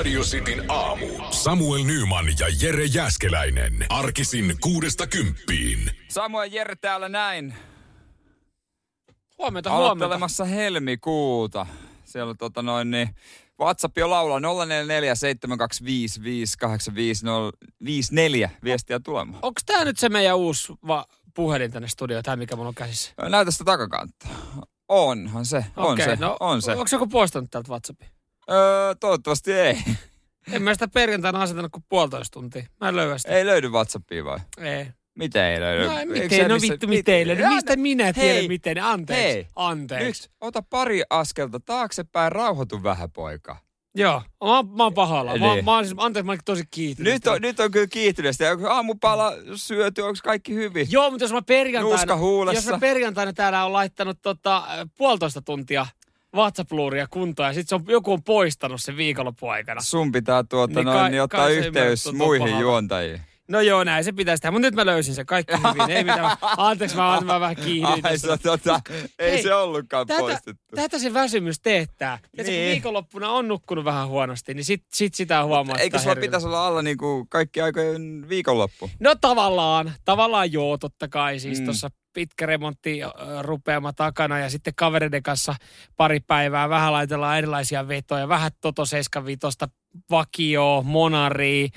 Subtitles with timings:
[0.00, 1.06] Radio Cityn aamu.
[1.30, 3.86] Samuel Nyman ja Jere Jäskeläinen.
[3.88, 5.90] Arkisin kuudesta kymppiin.
[6.08, 7.54] Samuel Jere täällä näin.
[9.38, 9.70] Huomenta, huomenta.
[9.70, 11.66] Aloittelemassa helmikuuta.
[12.04, 13.08] Siellä tota noin niin,
[13.60, 14.42] WhatsApp jo laulaa 0447255854
[18.64, 19.38] viestiä tulemaan.
[19.42, 23.12] Onko tämä nyt se meidän uusi va- puhelin tänne studioon, tämä mikä mulla on käsissä?
[23.28, 24.28] Näytä sitä takakantta.
[24.88, 26.70] Onhan se, on Okei, se, no, on se.
[26.70, 28.08] Onko joku poistanut täältä WhatsAppia?
[28.50, 29.78] Öö, toivottavasti ei.
[30.52, 32.64] En mä sitä perjantaina asetanut kuin puolitoista tuntia.
[32.80, 33.32] Mä en löyä sitä.
[33.34, 34.38] Ei löydy WhatsAppia vai?
[34.58, 34.86] Ei.
[35.14, 35.86] Miten ei löydy?
[35.86, 37.46] No, miten, no missä- vittu, miten ei löydy?
[37.48, 38.82] Mistä minä tiedän, Hei, miten?
[38.82, 39.24] Anteeksi.
[39.24, 40.22] Hei, Anteeksi.
[40.22, 43.56] nyt ota pari askelta taaksepäin, rauhoitu vähän poika.
[43.94, 45.36] Joo, mä, oon- mä oon pahalla.
[45.36, 45.64] Mä, Niin.
[45.64, 47.14] mä, oon siis, anteeksi, mä oon tosi kiitollinen.
[47.14, 48.44] Nyt on, nyt on kyllä kiihtyneesti.
[48.46, 50.86] Onko aamupala syöty, onko kaikki hyvin?
[50.90, 52.58] Joo, mutta jos mä perjantaina, Nuuska huulessa.
[52.70, 54.62] jos mä perjantaina täällä on laittanut tota,
[54.98, 55.86] puolitoista tuntia
[56.36, 59.80] WhatsApp-luuria kuntoon ja sit se on, joku on poistanut sen viikonlopun aikana.
[59.80, 62.62] Sun pitää tuota Niin kai- noin, niin ottaa kai yhteys muihin pahalta.
[62.62, 63.20] juontajiin.
[63.48, 65.90] No joo, näin se pitäisi tehdä, mutta nyt mä löysin sen kaikki hyvin.
[65.96, 68.80] Ei mitään, anteeksi, mä, mä vähän kiihdyin Ai, se, tota,
[69.18, 70.62] ei Hei, se ollutkaan Tätä, poistettu.
[70.76, 72.18] tätä se väsymys teettää.
[72.36, 72.54] Ja niin.
[72.64, 75.76] Kun viikonloppuna on nukkunut vähän huonosti, niin sit, sit sitä huomaa.
[75.78, 78.90] Eikö sulla pitäisi olla alla niinku kaikki aikojen viikonloppu?
[79.00, 81.38] No tavallaan, tavallaan joo, totta kai.
[81.40, 81.58] Siis.
[81.60, 81.64] Mm.
[81.64, 83.00] tuossa pitkä remontti
[83.42, 85.54] rupeama takana ja sitten kavereiden kanssa
[85.96, 88.28] pari päivää vähän laitellaan erilaisia vetoja.
[88.28, 89.48] Vähän Toto 75,
[90.10, 91.68] vakio, monari,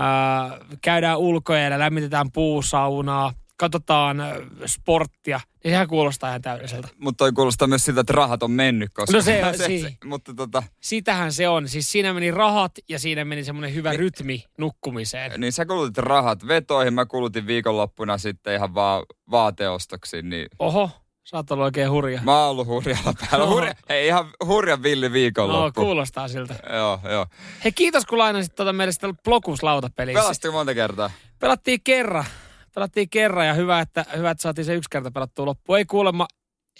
[0.00, 5.40] äh, käydään ulkoja lämmitetään puusaunaa, katsotaan äh, sporttia.
[5.64, 6.88] Niin sehän kuulostaa ihan täydelliseltä.
[6.98, 9.16] Mutta toi kuulostaa myös siltä, että rahat on mennyt, koska...
[9.16, 11.68] No se on si- Mutta tota, Sitähän se on.
[11.68, 14.00] Siis siinä meni rahat ja siinä meni semmoinen hyvä Niin.
[14.00, 15.40] rytmi nukkumiseen.
[15.40, 20.90] niin sä kulutit rahat vetoihin, mä kulutin viikonloppuna sitten ihan vaan vaateostoksiin, niin Oho,
[21.24, 22.20] sä oot ollut oikein hurja.
[22.24, 23.46] mä oon ollut hurjalla päällä.
[23.46, 25.80] Hurja, hei, ihan hurjan villi No, viikonloppu.
[25.80, 26.54] kuulostaa siltä.
[26.72, 27.26] Joo, joo.
[27.64, 30.14] Hei, kiitos kun lainasit tuota meille sitä Blokus-lautapeliä.
[30.14, 31.10] Pelastiko monta kertaa?
[31.38, 32.24] Pelattiin kerran.
[32.76, 35.78] Pelattiin kerran ja hyvä, että, hyvä, että saatiin se yksi kerta pelattua loppuun.
[35.78, 36.26] Ei kuulemma,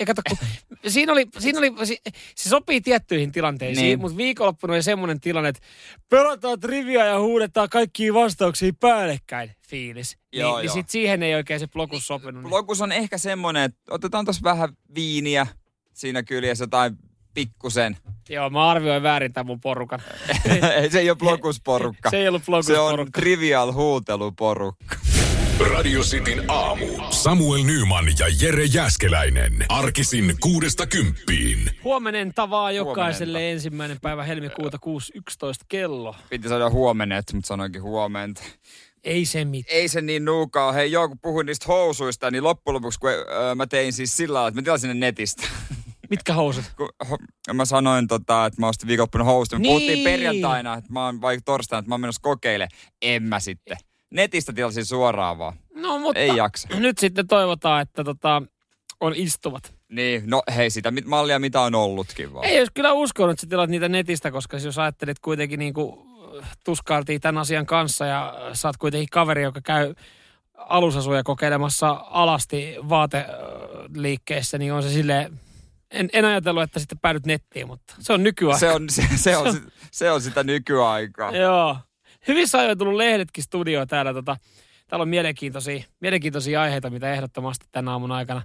[0.00, 0.38] ei kato, kun,
[0.92, 3.88] siinä oli, siinä oli, se, sopii tiettyihin tilanteisiin, niin.
[3.88, 4.00] Niin.
[4.00, 5.62] mutta viikonloppuna oli semmoinen tilanne, että
[6.08, 10.18] pelataan trivia ja huudetaan kaikkia vastauksia päällekkäin fiilis.
[10.32, 10.74] Joo, niin, niin joo.
[10.74, 12.42] sit siihen ei oikein se blokus sopinut.
[12.42, 12.50] Niin.
[12.50, 15.46] Lokus on ehkä semmonen, että otetaan tuossa vähän viiniä
[15.92, 16.96] siinä kyljessä jotain
[17.34, 17.96] pikkusen.
[18.28, 20.00] Joo, mä arvioin väärin tämän mun porukan.
[20.82, 22.10] Ei se ei ole blokusporukka.
[22.16, 23.20] Se ei ollut Se on blokusporukka.
[23.20, 24.96] trivial huuteluporukka.
[25.60, 26.86] Radio Cityn aamu.
[27.10, 29.52] Samuel Nyman ja Jere Jäskeläinen.
[29.68, 31.70] Arkisin kuudesta kymppiin.
[31.84, 33.52] Huomenen tavaa jokaiselle Huomenenta.
[33.52, 36.14] ensimmäinen päivä helmikuuta 6.11 kello.
[36.30, 38.42] Piti sanoa huomenet, mutta sanoinkin huomenta.
[39.04, 39.76] Ei se mitään.
[39.78, 40.72] Ei se niin nuukaa.
[40.72, 44.34] Hei joo, kun puhuin niistä housuista, niin loppujen lopuksi kun öö, mä tein siis sillä
[44.34, 45.42] lailla, että mä tilasin ne netistä.
[46.10, 46.64] Mitkä housut?
[46.76, 49.52] kun ho- mä sanoin, tota, että mä ostin viikonloppuna housut.
[49.52, 49.70] Me Niin.
[49.70, 52.68] puhuttiin perjantaina, että mä oon, vai torstaina, että mä oon menossa kokeile.
[53.02, 53.76] En mä sitten.
[54.10, 55.54] Netistä tilasin suoraan vaan.
[55.74, 56.68] No mutta Ei jaksa.
[56.78, 58.42] nyt sitten toivotaan, että tota,
[59.00, 59.74] on istuvat.
[59.88, 62.44] Niin, no hei sitä mit- mallia mitä on ollutkin vaan.
[62.44, 65.96] Ei olisi kyllä uskonut, että sä tilaat niitä netistä, koska jos ajattelet kuitenkin niin kuin
[66.64, 68.34] tuskailtiin tämän asian kanssa ja
[68.64, 69.94] oot kuitenkin kaveri, joka käy
[70.54, 75.40] alusasuja kokeilemassa alasti vaateliikkeessä, niin on se silleen,
[75.90, 78.58] en, en ajatellut, että sitten päädyt nettiin, mutta se on nykyaika.
[78.58, 81.36] Se on, se, se, on, se on sitä nykyaikaa.
[81.46, 81.76] Joo.
[82.28, 84.12] Hyvissä ajoin tullut lehdetkin studioon täällä.
[84.12, 84.36] Tota,
[84.88, 88.42] täällä on mielenkiintoisia, mielenkiintoisia aiheita, mitä ehdottomasti tänä aamun aikana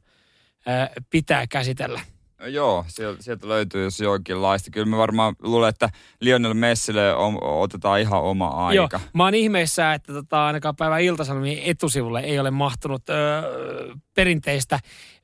[0.66, 2.02] ää, pitää käsitellä.
[2.47, 4.72] Joo, sieltä, sieltä löytyy jos jonkinlaista.
[4.72, 8.75] Kyllä mä varmaan luulen, että Lionel Messille on, otetaan ihan oma aika.
[8.75, 14.79] Joo, mä oon ihmeessä, että tota, ainakaan päivän iltasanomien etusivulle ei ole mahtunut öö, perinteistä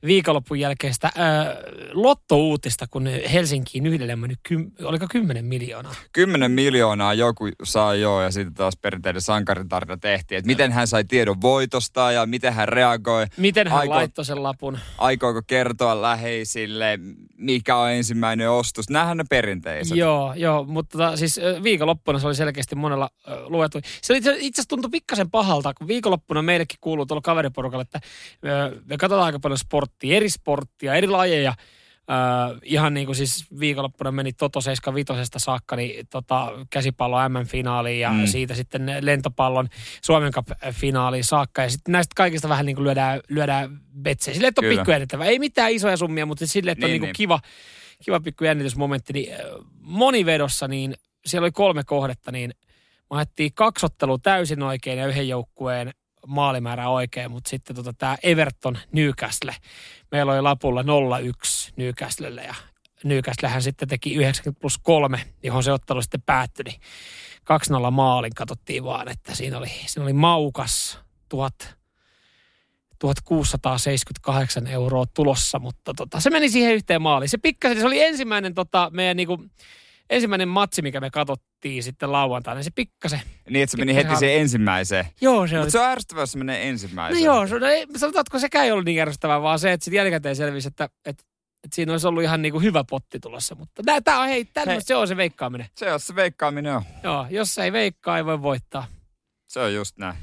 [0.06, 1.24] viikonlopun jälkeistä öö,
[1.92, 5.94] lottouutista, kun Helsinkiin yhdelle meni, kym, oliko 10 miljoonaa.
[6.12, 10.38] 10 miljoonaa joku sai joo ja sitten taas perinteinen sankaritarina tehtiin.
[10.38, 13.26] Että miten hän sai tiedon voitosta ja miten hän reagoi.
[13.36, 14.78] Miten hän Aiko- laittoi sen lapun?
[14.98, 16.98] Aikooko kertoa läheisille,
[17.36, 18.90] mikä on ensimmäinen ostos.
[18.90, 19.96] Nämähän ne perinteiset.
[19.96, 23.78] Joo, joo, mutta tota, siis viikonloppuna se oli selkeästi monella ö, luettu.
[24.02, 28.00] Se itse asiassa tuntui pikkasen pahalta, kun viikonloppuna meillekin kuuluu tuolla kaveriporukalla, että
[28.44, 31.54] ö, me katsotaan aika paljon sporttia, eri sporttia, eri lajeja.
[32.10, 38.12] Ö, ihan niin kuin siis viikonloppuna meni Toto 75 saakka, niin tota, käsipallo MM-finaaliin ja
[38.12, 38.26] mm.
[38.26, 39.68] Siitä sitten lentopallon
[40.04, 41.62] Suomen Cup-finaaliin saakka.
[41.62, 44.34] Ja sitten näistä kaikista vähän niin kuin lyödään, lyödään betsejä.
[44.34, 45.26] Silleen, että on pikku jännittävää.
[45.26, 47.14] Ei mitään isoja summia, mutta silleen, että on niin Niin, kuin niin.
[47.14, 47.40] kiva,
[48.04, 49.38] kiva pikku jännitysmomentti, niin äh,
[49.80, 50.94] monivedossa, niin
[51.26, 52.50] siellä oli kolme kohdetta, niin
[53.10, 55.92] me ajettiin kaksottelua täysin oikein ja yhden joukkueen
[56.28, 59.54] maalimäärä oikein, mutta sitten tota, tämä Everton Newcastle,
[60.12, 60.84] meillä oli lapulla 0-1
[61.76, 62.54] Newcastlelle ja
[63.04, 66.64] Newcastlehän sitten teki 90 plus 3, johon se ottelu sitten päättyi.
[66.64, 66.80] Niin
[67.88, 70.98] 2-0 maalin katsottiin vaan, että siinä oli, siinä oli maukas
[71.28, 71.54] 1000,
[72.98, 77.28] 1678 euroa tulossa, mutta tota, se meni siihen yhteen maaliin.
[77.28, 79.44] Se pikkasen, se oli ensimmäinen tota, meidän niinku,
[80.10, 83.20] ensimmäinen matsi, mikä me katsottiin sitten lauantaina, se pikkasen.
[83.50, 85.06] Niin, että se meni heti se ensimmäiseen.
[85.20, 85.64] Joo, se oli.
[85.64, 87.24] Mutta se on ärsyttävää, jos se menee ensimmäiseen.
[87.24, 89.96] No joo, se, no, ei, sanotaanko sekään ei ollut niin järjestävää, vaan se, että sitten
[89.96, 91.24] jälkikäteen selvisi, että, että,
[91.64, 93.54] että siinä olisi ollut ihan niinku hyvä potti tulossa.
[93.54, 94.80] Mutta tämä on, hei, hei.
[94.80, 95.66] se on se veikkaaminen.
[95.76, 96.82] Se on se veikkaaminen, joo.
[97.02, 98.86] Joo, jos ei veikkaa, ei voi voittaa.
[99.48, 100.16] Se on just näin.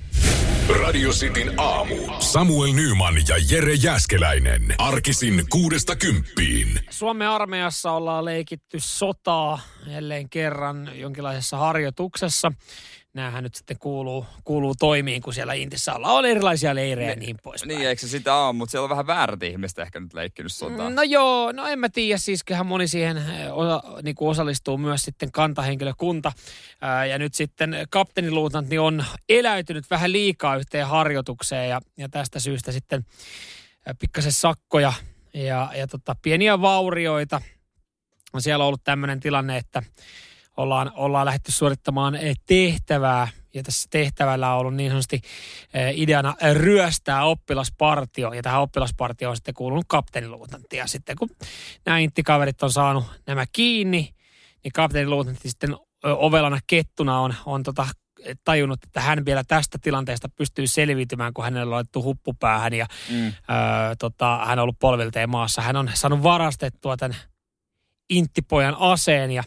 [0.69, 1.95] Radio Cityn aamu.
[2.19, 4.75] Samuel Nyman ja Jere Jäskeläinen.
[4.77, 6.79] Arkisin kuudesta kymppiin.
[6.89, 12.51] Suomen armeijassa ollaan leikitty sotaa jälleen kerran jonkinlaisessa harjoituksessa.
[13.15, 16.13] Nämähän nyt sitten kuuluu, kuuluu toimiin, kun siellä Intissä ollaan.
[16.13, 17.65] On erilaisia leirejä ja niin pois.
[17.65, 20.89] Niin, eikö se sitä ole, mutta siellä on vähän väärät ihmiset ehkä nyt leikkinyt sotaa.
[20.89, 23.17] No joo, no en mä tiedä, siis kyllähän moni siihen
[23.51, 26.31] osa, niin kuin osallistuu myös sitten kantahenkilökunta.
[26.81, 32.71] Ää, ja nyt sitten kapteeniluutnantti on eläytynyt vähän liikaa yhteen harjoitukseen ja, ja tästä syystä
[32.71, 33.05] sitten
[33.99, 34.93] pikkasen sakkoja
[35.33, 37.41] ja, ja tota, pieniä vaurioita.
[38.39, 39.83] Siellä on ollut tämmöinen tilanne, että
[40.57, 43.27] ollaan, ollaan lähdetty suorittamaan tehtävää.
[43.53, 45.21] Ja tässä tehtävällä on ollut niin sanotusti
[45.93, 48.33] ideana ryöstää oppilaspartio.
[48.33, 50.77] Ja tähän oppilaspartioon on sitten kuulunut kapteeniluutantti.
[50.77, 51.29] Ja sitten kun
[51.85, 54.13] nämä inttikaverit on saanut nämä kiinni,
[54.63, 57.87] niin kapteeniluutantti sitten ovelana kettuna on, on tota
[58.43, 63.27] tajunnut, että hän vielä tästä tilanteesta pystyy selviytymään, kun hänellä on laittu huppupäähän ja mm.
[63.27, 63.31] ö,
[63.99, 65.61] tota, hän on ollut polvilteen maassa.
[65.61, 67.17] Hän on saanut varastettua tämän
[68.09, 69.43] inttipojan aseen ja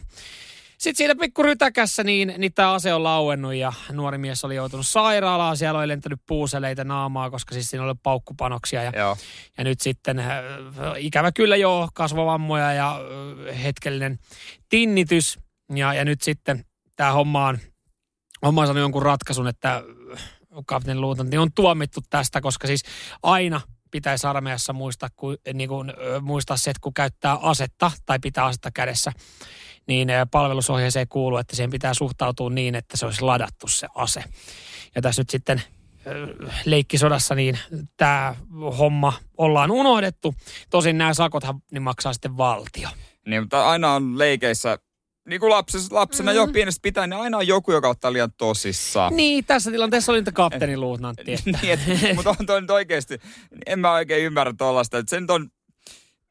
[0.79, 4.87] sitten siinä pikku rytäkässä niin, niin tämä ase on lauennut ja nuori mies oli joutunut
[4.87, 5.57] sairaalaan.
[5.57, 8.83] Siellä oli lentänyt puuseleita naamaa, koska siis siinä oli paukkupanoksia.
[8.83, 9.17] Ja, Joo.
[9.57, 10.27] ja nyt sitten äh,
[10.97, 12.99] ikävä kyllä joo, kasvovammoja ja
[13.49, 14.19] äh, hetkellinen
[14.69, 15.39] tinnitys.
[15.75, 16.65] Ja, ja nyt sitten
[16.95, 17.59] tämä homma on,
[18.45, 19.83] homma on saanut jonkun ratkaisun, että
[20.13, 20.23] äh,
[20.65, 22.83] kapteeni Luutanti on tuomittu tästä, koska siis
[23.23, 23.61] aina
[23.91, 25.09] pitäisi armeijassa muistaa,
[25.53, 29.11] niin kuin, muistaa se, että kun käyttää asetta tai pitää asetta kädessä,
[29.89, 34.23] niin palvelusohjeeseen kuuluu, että siihen pitää suhtautua niin, että se olisi ladattu se ase.
[34.95, 35.61] Ja tässä nyt sitten
[36.65, 37.59] leikkisodassa niin
[37.97, 38.35] tämä
[38.77, 40.35] homma ollaan unohdettu.
[40.69, 42.89] Tosin nämä sakothan niin maksaa sitten valtio.
[43.25, 44.79] Niin, mutta aina on leikeissä
[45.29, 46.35] niin kuin lapsena, lapsena mm.
[46.35, 49.15] jo pienestä pitää, niin aina on joku, joka ottaa liian tosissaan.
[49.15, 51.35] Niin, tässä tilanteessa oli niitä kapteeniluutnantti.
[51.61, 53.19] niin, mutta on toi nyt oikeasti,
[53.65, 55.49] en mä oikein ymmärrä tuollaista, että sen on,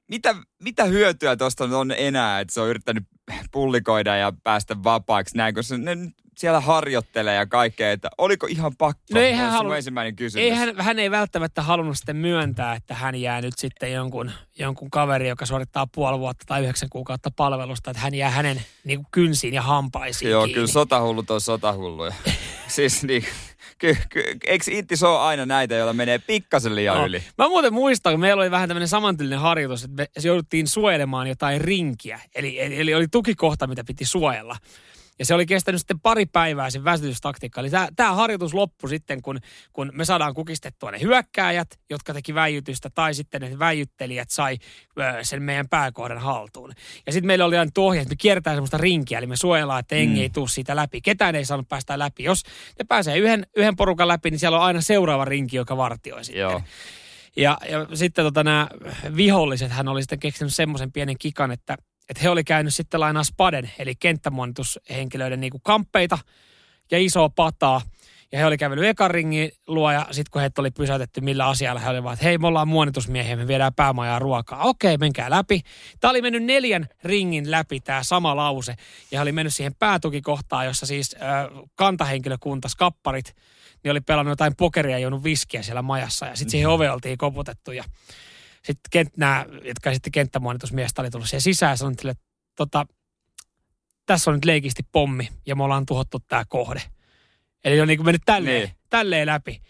[0.08, 3.04] mitä, mitä hyötyä tuosta on enää, että se on yrittänyt
[3.52, 5.36] pullikoida ja päästä vapaaksi.
[5.36, 5.96] Näin, koska ne
[6.38, 9.02] siellä harjoittelee ja kaikkea, että oliko ihan pakko?
[9.14, 9.72] No ei hän halu...
[9.72, 10.44] ensimmäinen kysymys.
[10.44, 14.90] Ei hän, hän ei välttämättä halunnut sitten myöntää, että hän jää nyt sitten jonkun, jonkun
[14.90, 19.06] kaveri, joka suorittaa puoli vuotta tai yhdeksän kuukautta palvelusta, että hän jää hänen niin kuin
[19.10, 20.54] kynsiin ja hampaisiin Joo, kiinni.
[20.54, 22.12] kyllä sotahullut on sotahulluja.
[22.68, 23.24] siis niin,
[23.78, 27.06] ky, ky, eikö Itti se ole aina näitä, joilla menee pikkasen liian no.
[27.06, 27.22] yli?
[27.38, 31.60] Mä muuten muistan, kun meillä oli vähän tämmöinen samantyylinen harjoitus, että me jouduttiin suojelemaan jotain
[31.60, 32.20] rinkiä.
[32.34, 34.56] Eli, eli, eli oli tukikohta, mitä piti suojella.
[35.18, 37.60] Ja se oli kestänyt sitten pari päivää sen väsytystaktiikka.
[37.60, 39.38] Eli tämä harjoitus loppui sitten, kun,
[39.72, 44.56] kun me saadaan kukistettua ne hyökkääjät, jotka teki väijytystä, tai sitten ne väijyttelijät sai
[44.98, 46.72] ö, sen meidän pääkohdan haltuun.
[47.06, 49.94] Ja sitten meillä oli aina ohje, että me kiertää semmoista rinkiä, eli me suojellaan, että
[49.94, 50.22] engi mm.
[50.22, 51.00] ei tule siitä läpi.
[51.00, 52.24] Ketään ei saanut päästä läpi.
[52.24, 52.42] Jos
[52.78, 56.40] ne pääsee yhden, yhden porukan läpi, niin siellä on aina seuraava rinki, joka vartioi sitten.
[56.40, 56.62] Joo.
[57.36, 58.68] Ja, ja sitten tota, nämä
[59.16, 61.76] viholliset, hän oli sitten keksinyt semmoisen pienen kikan, että
[62.08, 66.18] että he oli käynyt sitten lainaa Spaden, eli kenttämonitushenkilöiden niin kamppeita
[66.90, 67.80] ja isoa pataa.
[68.32, 71.80] Ja he oli kävellyt ekan ringin luo ja sitten kun heitä oli pysäytetty millä asialla,
[71.80, 74.62] he olivat, että hei me ollaan muonitusmiehiä, me viedään päämajaa ruokaa.
[74.62, 75.60] Okei, menkää läpi.
[76.00, 78.74] Tämä oli mennyt neljän ringin läpi tämä sama lause.
[79.10, 83.36] Ja he oli mennyt siihen päätukikohtaan, jossa siis äh, kantahenkilökunta, skapparit,
[83.84, 86.26] niin oli pelannut jotain pokeria ja juonut viskiä siellä majassa.
[86.26, 87.84] Ja sitten siihen ove oltiin koputettu ja
[88.68, 92.24] sitten kent, nämä, jotka sitten kenttämuonitusmiestä oli tullut siihen sisään ja sanonut että
[92.56, 92.86] tota,
[94.06, 96.82] tässä on nyt leikisti pommi ja me ollaan tuhottu tämä kohde.
[97.64, 98.76] Eli on niin kuin mennyt tälleen, niin.
[98.90, 99.62] tälleen läpi.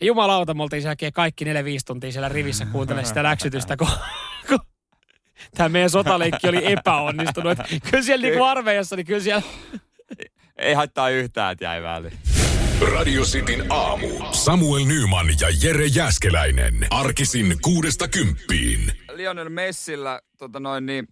[0.00, 1.48] Ja jumalauta, me oltiin sen jälkeen kaikki 4-5
[1.86, 3.88] tuntia siellä rivissä kuuntelemaan sitä läksytystä, kun,
[4.48, 4.60] kun
[5.54, 7.58] tämä meidän sotaleikki oli epäonnistunut.
[7.90, 9.42] kyllä siellä niin armeijassa, niin kyllä siellä...
[10.56, 12.18] Ei haittaa yhtään, että jäi väliin.
[12.80, 14.06] Radio Cityn aamu.
[14.32, 16.86] Samuel Nyman ja Jere Jäskeläinen.
[16.90, 18.92] Arkisin kuudesta kymppiin.
[19.12, 21.08] Lionel Messillä tota noin niin,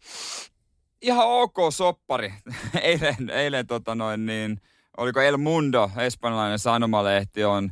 [1.02, 2.34] ihan ok soppari.
[2.82, 4.60] eilen, eilen tota noin niin,
[4.96, 7.70] oliko El Mundo, espanjalainen sanomalehti, on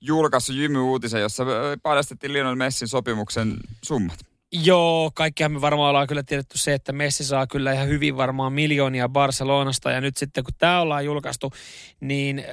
[0.00, 1.44] julkaissut Jymy uutisen, jossa
[1.82, 4.31] paljastettiin Lionel Messin sopimuksen summat.
[4.52, 8.52] Joo, kaikkihan me varmaan ollaan kyllä tiedetty se, että Messi saa kyllä ihan hyvin varmaan
[8.52, 9.90] miljoonia Barcelonasta.
[9.90, 11.52] Ja nyt sitten kun tämä ollaan julkaistu,
[12.00, 12.44] niin äh,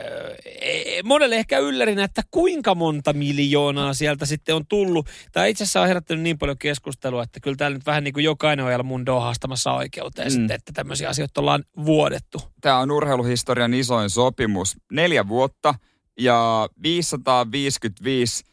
[1.04, 5.10] monelle ehkä yllärinä, että kuinka monta miljoonaa sieltä sitten on tullut.
[5.32, 8.24] Tämä itse asiassa on herättänyt niin paljon keskustelua, että kyllä täällä nyt vähän niin kuin
[8.24, 10.32] jokainen on mundo haastamassa oikeuteen mm.
[10.32, 12.42] sitten, että tämmöisiä asioita ollaan vuodettu.
[12.62, 14.78] Tämä on urheiluhistorian isoin sopimus.
[14.92, 15.76] Neljä vuotta
[16.20, 18.44] ja 555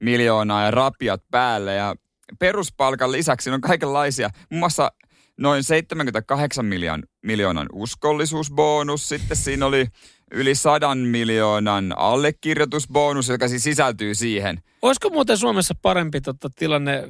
[0.00, 1.74] miljoonaa ja rapiat päälle.
[1.74, 1.96] Ja
[2.38, 4.30] peruspalkan lisäksi on kaikenlaisia.
[4.50, 4.92] Muun muassa
[5.36, 9.08] noin 78 miljoonan, miljoonan uskollisuusbonus.
[9.08, 9.86] Sitten siinä oli
[10.30, 14.62] yli sadan miljoonan allekirjoitusbonus, joka siis sisältyy siihen.
[14.82, 17.08] Olisiko muuten Suomessa parempi tota, tilanne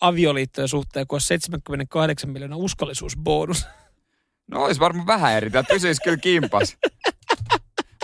[0.00, 3.66] avioliittojen suhteen kuin 78 miljoonan uskollisuusbonus?
[4.46, 5.50] No olisi varmaan vähän eri.
[5.50, 6.76] Tämä pysyisi kyllä kimpas.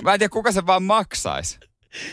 [0.03, 1.59] Mä en tiedä, kuka se vaan maksaisi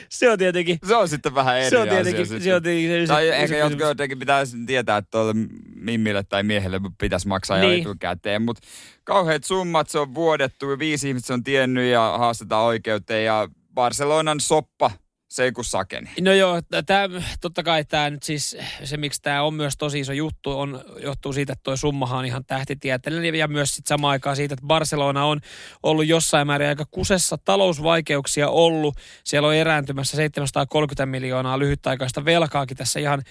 [0.10, 0.79] se on tietenkin...
[0.88, 2.39] Se on sitten vähän eri se on tietenkin, asia.
[2.39, 5.34] Se on tietenkin se, tai se, ehkä se, jotkut jotenkin pitäisi tietää, että tuolle
[5.75, 7.74] mimmille tai miehelle pitäisi maksaa niin.
[7.74, 8.41] jo etukäteen.
[8.41, 8.67] Mutta
[9.03, 13.25] kauheat summat, se on vuodettu, viisi ihmistä on tiennyt ja haastetaan oikeuteen.
[13.25, 14.91] Ja Barcelonan soppa
[15.27, 16.10] se ei kun sakeni.
[16.22, 17.10] No joo, tää,
[17.41, 21.34] totta kai tämä nyt siis, se miksi tämä on myös tosi iso juttu, on, johtuu
[21.34, 25.25] siitä, että tuo summahan on ihan tähtitieteellinen ja myös sitten samaan aikaan siitä, että Barcelona
[25.25, 25.41] on
[25.84, 28.98] ollut jossain määrin aika kusessa talousvaikeuksia ollut.
[29.24, 33.22] Siellä on erääntymässä 730 miljoonaa lyhytaikaista velkaakin tässä ihan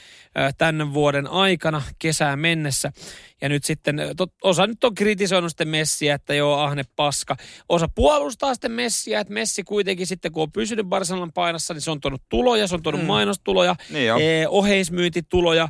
[0.59, 2.93] tämän vuoden aikana kesään mennessä.
[3.41, 7.37] Ja nyt sitten, tot, osa nyt on kritisoinut sitten Messiä, että joo, ahne paska.
[7.69, 11.91] Osa puolustaa sitten Messiä, että Messi kuitenkin sitten, kun on pysynyt Barcelonan painassa, niin se
[11.91, 13.07] on tuonut tuloja, se on tuonut mm.
[13.07, 15.69] mainostuloja, niin eh, oheismyyntituloja,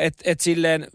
[0.00, 0.86] että et silleen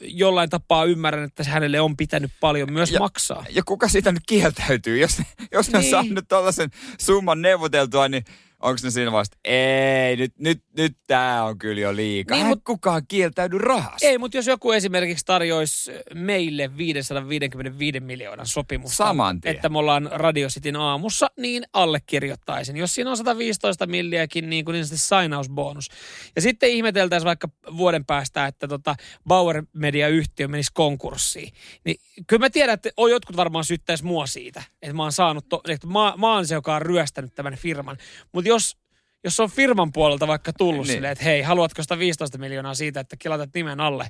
[0.00, 3.44] jollain tapaa ymmärrän, että hänelle on pitänyt paljon myös ja, maksaa.
[3.50, 4.98] Ja kuka siitä nyt kieltäytyy?
[4.98, 5.22] Jos,
[5.52, 5.76] jos niin.
[5.76, 8.24] on saanut tällaisen summan neuvoteltua, niin
[8.64, 12.36] onko ne siinä vasta, ei, nyt, nyt, nyt tämä on kyllä jo liikaa.
[12.36, 14.06] Niin, mutta kukaan kieltäydy rahasta.
[14.06, 19.54] Ei, mutta jos joku esimerkiksi tarjoisi meille 555 miljoonan sopimusta, Saman tien.
[19.54, 22.76] että me ollaan Radio Cityn aamussa, niin allekirjoittaisin.
[22.76, 25.88] Jos siinä on 115 milliäkin niin kuin niin sainausbonus.
[26.36, 28.94] Ja sitten ihmeteltäisiin vaikka vuoden päästä, että tota
[29.28, 31.52] Bauer Media-yhtiö menisi konkurssiin.
[31.84, 35.48] Niin kyllä mä tiedän, että on jotkut varmaan syyttäisi mua siitä, että mä oon saanut,
[35.48, 37.96] to, että mä, mä oon se, joka on ryöstänyt tämän firman.
[38.32, 38.76] Mutta jos,
[39.24, 40.94] jos on firman puolelta vaikka tullut niin.
[40.94, 44.08] silleen, että hei, haluatko sitä 15 miljoonaa siitä, että kilatat nimen alle,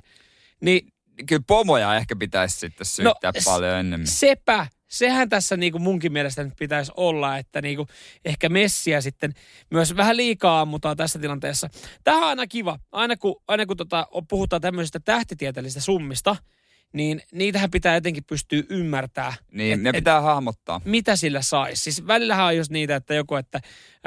[0.61, 0.87] niin...
[1.25, 4.07] Kyllä pomoja ehkä pitäisi sitten syyttää no, paljon enemmän.
[4.07, 7.87] Sepä, sehän tässä niinku munkin mielestä nyt pitäisi olla, että niinku
[8.25, 9.33] ehkä Messiä sitten
[9.71, 11.69] myös vähän liikaa ammutaan tässä tilanteessa.
[12.03, 16.35] Tämä on aina kiva, aina kun, aina kun tota, puhutaan tämmöisistä tähtitieteellisistä summista,
[16.93, 19.33] niin niitähän pitää jotenkin pystyä ymmärtää.
[19.51, 20.81] Niin, et, ne pitää et, hahmottaa.
[20.85, 21.83] Mitä sillä saisi.
[21.83, 23.57] Siis välillähän on just niitä, että joku, että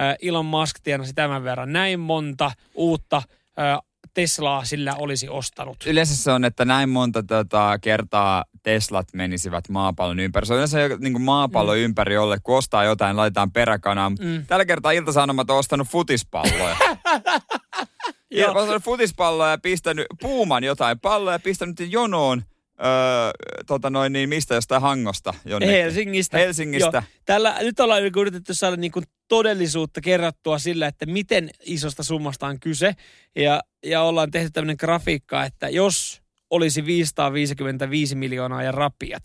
[0.01, 3.79] äh, Elon Musk tienasi tämän verran näin monta uutta äh,
[4.15, 5.77] Teslaa sillä olisi ostanut.
[5.87, 10.47] Yleensä se on, että näin monta tota, kertaa Teslat menisivät maapallon ympäri.
[10.47, 11.79] Se on yleensä niin kuin maapallo mm.
[11.79, 14.17] ympäri jolle, kun ostaa jotain, laitetaan peräkanaan.
[14.21, 14.47] Mm.
[14.47, 16.77] Tällä kertaa Ilta-Sanomat on ostanut futispalloja.
[18.31, 18.53] Joo.
[18.55, 22.43] ostanut futispalloja ja pistänyt puuman jotain palloja ja pistänyt jonoon
[22.85, 23.31] öö,
[23.67, 25.75] tota noin, niin mistä jostain Hangosta jonnekin?
[25.77, 26.39] Helsingistä.
[26.39, 26.97] Helsingistä.
[26.97, 27.03] Joo.
[27.25, 32.61] Tällä, nyt ollaan yritetty saada niin kuin todellisuutta kerrattua sillä, että miten isosta summasta on
[32.61, 32.95] kyse.
[33.37, 39.23] Ja, ja ollaan tehty tämmöinen grafiikka, että jos olisi 555 miljoonaa ja rapiat,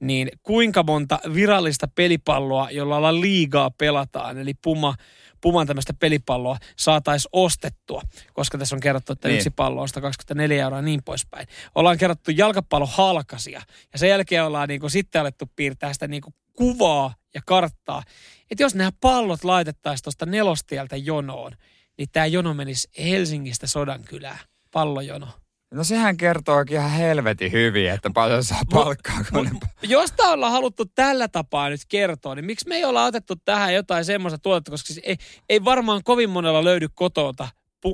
[0.00, 4.94] niin kuinka monta virallista pelipalloa, jolla ollaan liigaa pelataan, eli Puma
[5.40, 8.02] Puman tämmöistä pelipalloa saataisiin ostettua,
[8.32, 9.36] koska tässä on kerrottu, että niin.
[9.36, 11.48] yksi pallo on 124 euroa ja niin poispäin.
[11.74, 16.34] Ollaan kerrottu jalkapallohalkasia ja sen jälkeen ollaan niin kuin sitten alettu piirtää sitä niin kuin
[16.52, 18.02] kuvaa ja karttaa.
[18.50, 21.52] Että jos nämä pallot laitettaisiin tuosta nelostieltä jonoon,
[21.98, 24.38] niin tämä jono menisi Helsingistä Sodankylään,
[24.70, 25.28] pallojono.
[25.70, 29.24] No sehän kertoo ihan helvetin hyvin, että paljon saa palkkaa.
[29.32, 33.04] Kun mut, jos tämä ollaan haluttu tällä tapaa nyt kertoa, niin miksi me ei olla
[33.04, 35.16] otettu tähän jotain semmoista tuotetta, koska siis ei,
[35.48, 37.48] ei varmaan kovin monella löydy kotota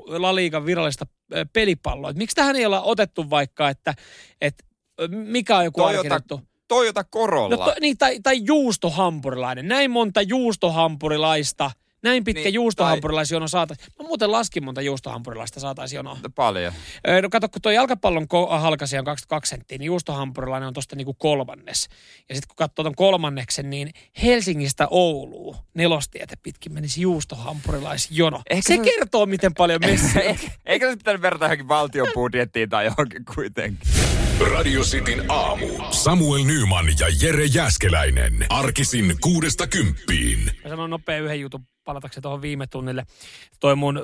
[0.07, 1.07] La Liigan virallista
[1.53, 2.11] pelipalloa.
[2.11, 3.95] Et miksi tähän ei olla otettu vaikka, että,
[4.41, 4.65] että
[5.09, 6.21] mikä on joku Toyota,
[6.69, 7.57] Toyota Corolla.
[7.57, 9.69] No to, niin, tai, tai juustohampurilainen.
[9.69, 11.71] Näin monta juustohampurilaista–
[12.05, 13.89] näin pitkä niin, juustohampurilaisjono saataisiin.
[13.99, 16.19] Mä muuten laskin monta juustohampurilaista saataisiin jonoa.
[16.23, 16.73] No, paljon.
[17.23, 21.15] No kato, kun tuo jalkapallon ko- halkasia on 22 senttiä, niin juustohampurilainen on tosta niinku
[21.15, 21.89] kolmannes.
[22.29, 23.91] Ja sitten kun katsoo tuon kolmanneksen, niin
[24.23, 28.43] Helsingistä Ouluun nelostietä pitkin menisi juustohampurilaisjono.
[28.51, 30.37] Ehkä se, se kertoo, miten paljon messiä.
[30.67, 33.89] Eikö se pitänyt verrata johonkin valtion budjettiin tai johonkin kuitenkin?
[34.53, 35.67] Radio Cityn aamu.
[35.91, 38.47] Samuel Nyman ja Jere Jäskeläinen.
[38.49, 40.51] Arkisin kuudesta kymppiin.
[40.65, 43.07] Mä sanon nopea yhden jutun palatakseni tuohon viime tunnille.
[43.61, 44.03] Toi mun,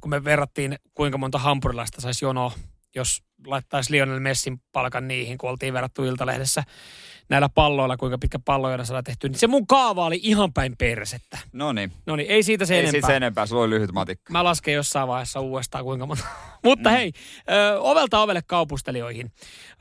[0.00, 2.52] kun me verrattiin, kuinka monta hampurilaista saisi jonoa
[2.96, 6.62] jos laittaisi Lionel Messin palkan niihin, kun oltiin verrattu Iltalehdessä
[7.28, 9.28] näillä palloilla, kuinka pitkä palloja saadaan tehty.
[9.28, 11.38] Niin se mun kaava oli ihan päin persettä.
[11.52, 11.92] No niin.
[12.06, 12.92] No niin, ei siitä se Ei enempää.
[12.92, 14.32] siitä se enempää, sulla oli lyhyt matikka.
[14.32, 16.24] Mä lasken jossain vaiheessa uudestaan kuinka monta.
[16.64, 17.12] Mutta hei,
[17.50, 19.32] ö, ovelta ovelle kaupustelijoihin.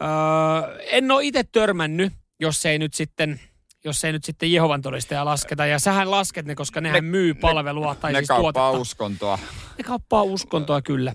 [0.02, 3.40] Ö, en ole itse törmännyt, jos ei nyt sitten
[3.86, 5.66] jos ei nyt sitten Jehovan todistaja lasketa.
[5.66, 8.82] Ja sähän lasket ne, koska nehän Ne- myy palvelua tai ne siis kauppaa tuotetta.
[8.82, 9.40] uskontoa.
[9.78, 11.14] Ne kauppaa uskontoa kyllä.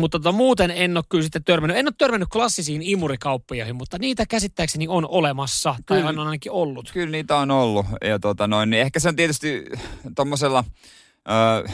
[0.00, 1.76] Mutta tota, muuten en ole kyllä sitten törmännyt.
[1.78, 5.74] En ole törmännyt klassisiin imurikauppiaihin, mutta niitä käsittääkseni on olemassa.
[5.86, 6.08] Tai Kyllä.
[6.10, 6.90] on ainakin ollut.
[6.92, 7.86] Kyllä niitä on ollut.
[8.04, 9.64] Ja tota noin, niin ehkä se on tietysti
[10.16, 10.64] tommosella,
[11.30, 11.68] öö,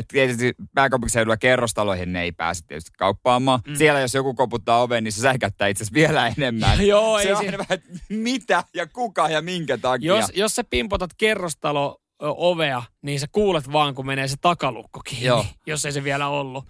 [0.00, 3.60] että tietysti pääkaupunkiseudulla kerrostaloihin ne ei pääse tietysti kauppaamaan.
[3.66, 3.74] Mm.
[3.74, 6.86] Siellä jos joku koputtaa oven, niin se säikättää itse asiassa vielä enemmän.
[6.86, 10.16] Joo, se ei on si- aina vähän, että mitä ja kuka ja minkä takia.
[10.16, 15.26] Jos, jos sä pimpotat kerrostalo ovea, niin sä kuulet vaan, kun menee se takalukko kiinni,
[15.26, 15.46] Joo.
[15.66, 16.64] jos ei se vielä ollut.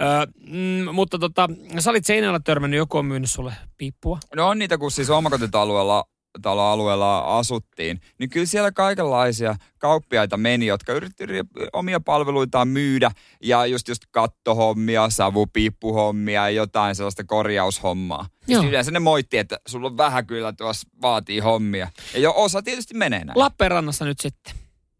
[0.00, 4.18] Ö, mm, mutta tota, sä olit seinällä törmännyt, joku on myynyt sulle piippua.
[4.36, 6.04] No on niitä, kun siis omakotitaloalueella
[6.42, 11.24] taloalueella asuttiin, niin kyllä siellä kaikenlaisia kauppiaita meni, jotka yritti
[11.72, 13.10] omia palveluitaan myydä
[13.42, 18.26] ja just just kattohommia, savupiippuhommia ja jotain sellaista korjaushommaa.
[18.48, 18.62] Joo.
[18.62, 18.70] Joo.
[18.70, 21.88] Yleensä ne moitti, että sulla on vähän kyllä tuossa vaatii hommia.
[22.14, 23.38] Ja jo osa tietysti menee näin.
[23.38, 24.54] Lappeenrannassa nyt sitten.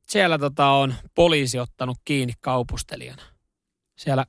[0.09, 3.23] Siellä tota on poliisi ottanut kiinni kaupustelijana.
[3.99, 4.27] Siellä,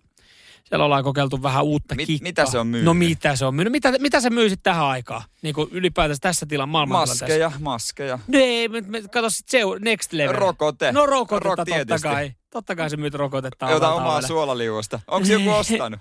[0.70, 2.24] siellä ollaan kokeiltu vähän uutta Mit- kikkaa.
[2.30, 2.86] mitä se on myynyt?
[2.86, 3.72] No mitä se on myynyt?
[3.72, 5.22] Mitä, mitä se myy sitten tähän aikaan?
[5.42, 7.26] Niin kuin ylipäätänsä tässä tilan maailmantilanteessa.
[7.26, 8.20] maskeja, maskeja.
[8.28, 10.34] No ei, me, me, kato sit se next level.
[10.36, 10.92] Rokote.
[10.92, 12.08] No rokotetta Rok totta tietysti.
[12.08, 12.32] kai.
[12.50, 13.72] Totta kai se myyt rokotetta.
[13.72, 15.00] Jota omaa suolaliuosta.
[15.08, 16.00] Onko joku ostanut?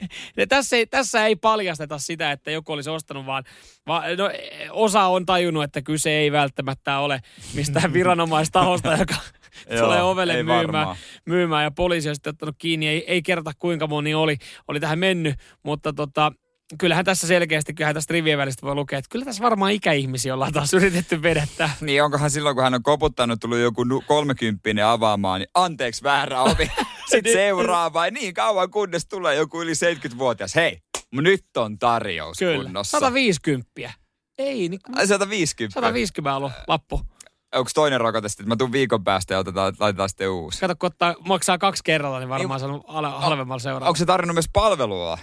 [0.49, 3.45] Tässä, ei, tässä ei paljasteta sitä, että joku olisi ostanut, vaan,
[3.87, 4.31] vaan no,
[4.71, 7.21] osa on tajunnut, että kyse ei välttämättä ole
[7.55, 9.15] mistään viranomaistahosta, joka
[9.81, 10.97] tulee ovelle myymään,
[11.27, 11.65] myymään.
[11.65, 12.89] Ja poliisi on sitten ottanut kiinni.
[12.89, 14.37] Ei, ei kerta kuinka moni oli,
[14.69, 16.33] oli tähän mennyt, mutta tota,
[16.79, 20.53] kyllähän tässä selkeästi, kyllähän tästä rivien välistä voi lukea, että kyllä tässä varmaan ikäihmisiä ollaan
[20.53, 21.71] taas yritetty vedettää.
[21.81, 26.71] Niin onkohan silloin, kun hän on koputtanut, tullut joku kolmekymppinen avaamaan, niin anteeksi väärä ovi.
[27.11, 28.07] Sitten seuraava.
[28.07, 30.55] Ja niin kauan kunnes tulee joku yli 70-vuotias.
[30.55, 30.79] Hei,
[31.13, 33.01] nyt on tarjous Kyllä, kunnossa.
[33.01, 33.71] 150.
[34.39, 35.75] Ei, niin Ai 150.
[35.75, 37.01] 150 on lappu.
[37.55, 40.61] Onko toinen rokote sitten, että mä tuun viikon päästä ja otetaan, laitetaan sitten uusi?
[40.61, 42.83] Kato, kun ottaa, maksaa kaksi kerralla, niin varmaan se on
[43.17, 43.87] halvemmalla seuraava.
[43.87, 45.19] Onko se tarjonnut myös palvelua?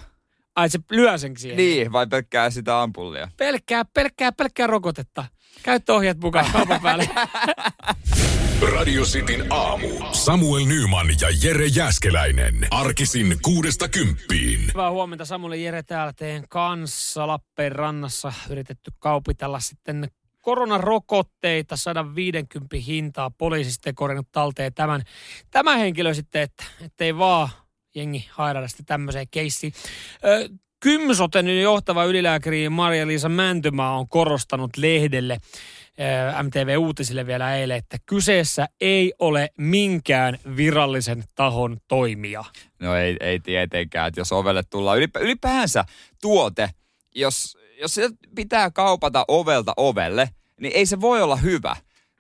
[0.56, 1.58] Ai se lyö sen siihen.
[1.58, 3.30] Niin, vai pelkkää sitä ampullia?
[3.38, 5.26] Pelkkää, pelkkää, pelkkää rokotetta.
[5.64, 7.10] Käyttöohjeet mukaan kaupan päälle.
[8.74, 9.88] Radio Cityn aamu.
[10.12, 12.68] Samuel Nyman ja Jere Jäskeläinen.
[12.72, 14.62] Arkisin kuudesta kymppiin.
[14.74, 20.08] Hyvää huomenta Samuel ja Jere täällä teidän kanssa Lappeenrannassa yritetty kaupitella sitten
[20.44, 23.32] koronarokotteita 150 hintaa.
[23.38, 25.02] Poliisi sitten korjannut talteen tämän,
[25.52, 27.50] tämä henkilö sitten, että ettei vaan
[27.96, 29.74] jengi hairada sitten tämmöiseen keissiin.
[30.26, 35.38] Ö, Kymsoten johtava ylilääkäri Maria-Liisa Mäntymaa on korostanut lehdelle
[36.44, 42.44] MTV-uutisille vielä eilen, että kyseessä ei ole minkään virallisen tahon toimija.
[42.80, 44.98] No ei, ei tietenkään, että jos ovelle tullaan.
[44.98, 45.86] Ylipä, ylipäänsä
[46.22, 46.70] tuote,
[47.16, 50.30] jos, jos se pitää kaupata ovelta ovelle,
[50.62, 51.76] niin ei se voi olla hyvä.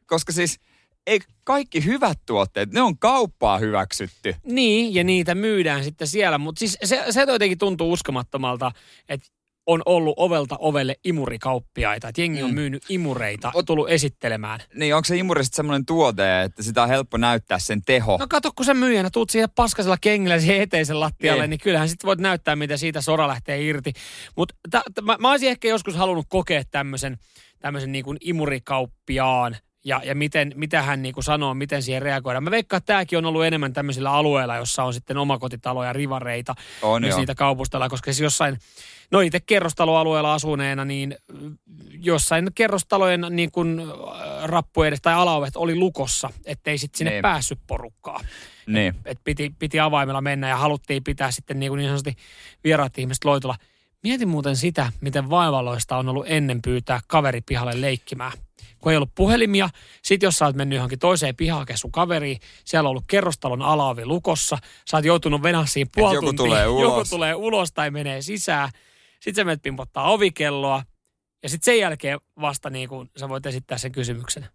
[0.05, 0.59] Koska siis
[1.07, 4.35] ei kaikki hyvät tuotteet, ne on kauppaa hyväksytty.
[4.43, 6.37] Niin, ja niitä myydään sitten siellä.
[6.37, 8.71] Mutta siis se, se jotenkin tuntuu uskomattomalta,
[9.09, 9.27] että
[9.67, 12.07] on ollut ovelta ovelle imurikauppiaita.
[12.07, 12.55] Että jengi on Mm.
[12.55, 14.59] myynyt imureita, Ot- tullut esittelemään.
[14.75, 18.17] Niin onko se imuri sitten semmoinen tuote, että sitä on helppo näyttää sen teho?
[18.17, 21.59] No kato, kun sä myyjänä tuut siihen paskasella kengillä siihen eteisen lattialle, niin, Niin.
[21.59, 23.93] kyllähän sitten voit näyttää, miten siitä sora lähtee irti.
[24.37, 24.55] Mutta
[25.01, 27.17] mä, mä olisin ehkä joskus halunnut kokea tämmöisen
[27.59, 32.43] tämmöisen niin kuin imurikauppiaan ja, ja miten, mitä hän niin kuin sanoo, miten siihen reagoidaan.
[32.43, 37.01] Mä veikkaan, että tämäkin on ollut enemmän tämmöisillä alueilla, jossa on sitten omakotitaloja, rivareita, On
[37.01, 37.19] myös joo.
[37.19, 38.57] niitä kaupustellaan, koska siis jossain,
[39.11, 41.57] no itse kerrostaloalueella asuneena, niin mm,
[41.99, 43.85] jossain kerrostalojen niin kuin äh,
[44.43, 47.21] rappu edes tai alaovet oli lukossa, ettei sitten sinne Niin.
[47.21, 48.19] päässyt porukkaa.
[48.67, 48.93] Niin.
[49.05, 52.15] Et piti, piti avaimella mennä ja haluttiin pitää sitten niin, kuin niin sanotusti
[52.63, 53.55] vieraat ihmiset loitolla.
[54.03, 58.31] Mietin muuten sitä, miten vaivalloista on ollut ennen pyytää kaveri pihalle leikkimään.
[58.79, 59.69] Kun ei ollut puhelimia,
[60.01, 64.05] sit jos sä oot mennyt johonkin toiseen pihaan sun kaveriin, siellä on ollut kerrostalon alaovi
[64.05, 64.57] lukossa,
[64.91, 67.09] sä oot joutunut venässiin puoli joku tuntia, tulee joku ulos.
[67.09, 68.69] tulee ulos tai menee sisään.
[69.19, 70.83] Sitten sä menet pimpottaa ovikelloa
[71.43, 74.47] ja sitten sen jälkeen vasta niin kuin sä voit esittää sen kysymyksen.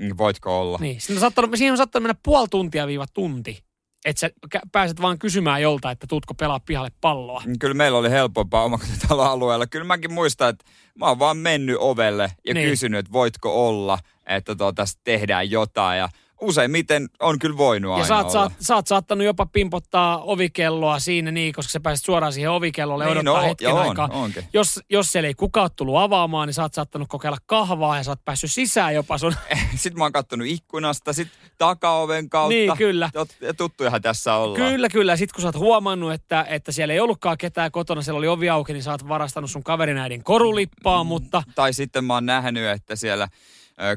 [0.00, 0.78] Niin, Voitko olla?
[0.80, 3.64] Niin, siinä on saattanut, siihen on saattanut mennä puoli tuntia viiva tunti.
[4.04, 4.30] Että sä
[4.72, 7.42] pääset vaan kysymään jolta, että tuutko pelaa pihalle palloa.
[7.46, 9.66] Mm, Kyllä meillä oli helpompaa omakotitaloalueella.
[9.66, 10.64] Kyllä mäkin muistan, että
[10.98, 12.68] mä oon vaan mennyt ovelle ja Niin.
[12.68, 15.98] kysynyt, että voitko olla, että tuota, tästä tehdään jotain.
[15.98, 16.08] Ja
[16.40, 18.32] useimmiten on kyllä voinut Ja aina sä oot, olla.
[18.32, 22.50] sä, oot, sä oot saattanut jopa pimpottaa ovikelloa siinä niin, koska sä pääset suoraan siihen
[22.50, 24.08] ovikellolle Niin, odottaa no, hetken on, aikaa.
[24.12, 24.44] onkin.
[24.52, 28.04] Jos, jos siellä ei kukaan ole tullut avaamaan, niin sä oot saattanut kokeilla kahvaa ja
[28.04, 29.34] sä oot päässyt sisään jopa sun...
[29.76, 32.54] Sitten mä oon kattonut ikkunasta, sit takaoven kautta.
[32.54, 33.10] Niin, kyllä.
[33.40, 34.70] Ja tuttujahan tässä ollaan.
[34.70, 35.16] Kyllä, kyllä.
[35.16, 38.48] Sitten kun sä oot huomannut, että, että siellä ei ollutkaan ketään kotona, siellä oli ovi
[38.50, 42.64] auki, niin sä oot varastanut sun kaverin äidin korulippaa, mutta Tai sitten mä oon nähnyt,
[42.68, 43.28] että siellä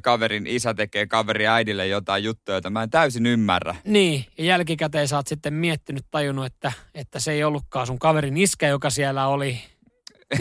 [0.02, 3.76] kaverin isä tekee kaveri äidille jotain juttuja, joita mä en täysin ymmärrä.
[3.86, 8.38] niin, ja jälkikäteen sä oot sitten miettinyt, tajunnut, että, että se ei ollutkaan sun kaverin
[8.38, 9.62] iskä, joka siellä oli.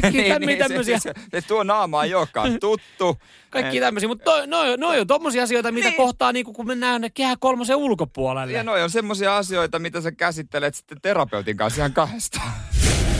[0.02, 3.18] Kaikki tämmöisiä, tämmöisiä, Se, se, se, tuo naama ei olekaan tuttu.
[3.50, 5.96] kaikki tämmöisiä, mutta noi, noi, noi on tommosia asioita, mitä Niin.
[5.96, 8.52] kohtaa niin kun mennään kehä kolmosen ulkopuolelle.
[8.56, 12.52] Ja noi on semmoisia asioita, mitä sä käsittelet sitten terapeutin kanssa ihan kahdestaan.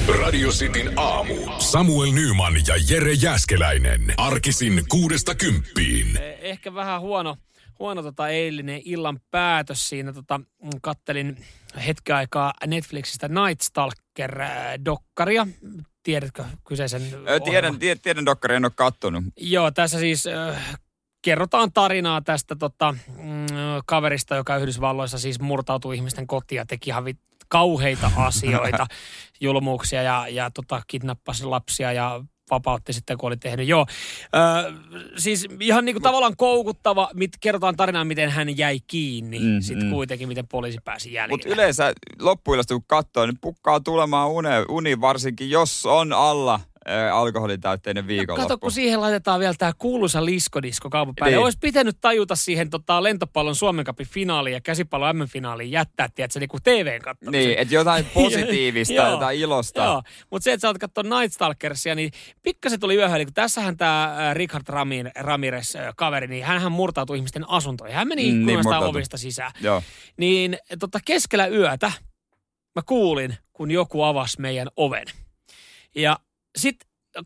[0.08, 1.34] Radio Cityn aamu.
[1.58, 4.14] Samuel Nyman ja Jere Jäskeläinen.
[4.16, 6.16] Arkisin kuudesta kymppiin.
[6.16, 7.36] Eh, ehkä vähän huono,
[7.78, 10.12] huono tota eilinen illan päätös siinä.
[10.12, 11.44] Tota, mm, kattelin
[11.86, 15.46] hetken aikaa Netflixistä Night Stalker-dokkaria.
[16.02, 19.24] Tiedätkö kyseisen Ö, Tiedän, tie, tiedän dokkari, en ole kattonut.
[19.36, 20.78] Joo, tässä siis äh,
[21.22, 23.46] kerrotaan tarinaa tästä tota, mm,
[23.86, 27.04] kaverista, joka Yhdysvalloissa siis murtautui ihmisten kotiin ja teki ihan
[27.52, 28.86] kauheita asioita,
[29.40, 33.68] julmuuksia ja, ja tota, kidnappasi lapsia ja vapautti sitten, kun oli tehnyt.
[33.68, 33.86] Joo,
[34.34, 34.72] ö,
[35.18, 39.38] siis ihan niinku tavallaan koukuttava, mit, kerrotaan tarinaa, miten hän jäi kiinni.
[39.38, 39.90] Mm, sitten mm.
[39.90, 41.32] kuitenkin, miten poliisi pääsi jäljille.
[41.32, 46.60] Mutta yleensä loppuillasta kun katsoo, niin pukkaa tulemaan une, uni varsinkin, jos on alla
[47.12, 48.48] alkoholitäytteinen viikonloppu.
[48.48, 51.36] Kato, kun siihen laitetaan vielä tämä kuuluisa liskodisko kaupan päälle.
[51.36, 51.44] Niin.
[51.44, 56.48] Olisi pitänyt tajuta siihen tota, lentopallon Suomen Cupin finaaliin ja käsipallon M-finaaliin jättää, tiedätkö, niin
[56.48, 57.30] kuin TVn.
[57.30, 59.84] Niin, että jotain positiivista, Joo, jotain ilosta.
[59.84, 62.10] Joo, mutta se, että sä oot katsoa Night Stalkersia, niin
[62.42, 63.16] pikkasen tuli yöhön.
[63.16, 67.96] Eli kun tässähän tämä Richard Ramir, Ramirez äh, kaveri, niin hänhän murtautui ihmisten asuntoihin.
[67.96, 68.88] Hän meni Mm, niin ikkunasta murtautui.
[68.90, 69.52] ovista sisään.
[69.60, 69.82] Joo.
[70.16, 71.92] Niin tota, keskellä yötä
[72.76, 75.06] mä kuulin, kun joku avasi meidän oven.
[75.94, 76.18] Ja
[76.56, 76.76] sit,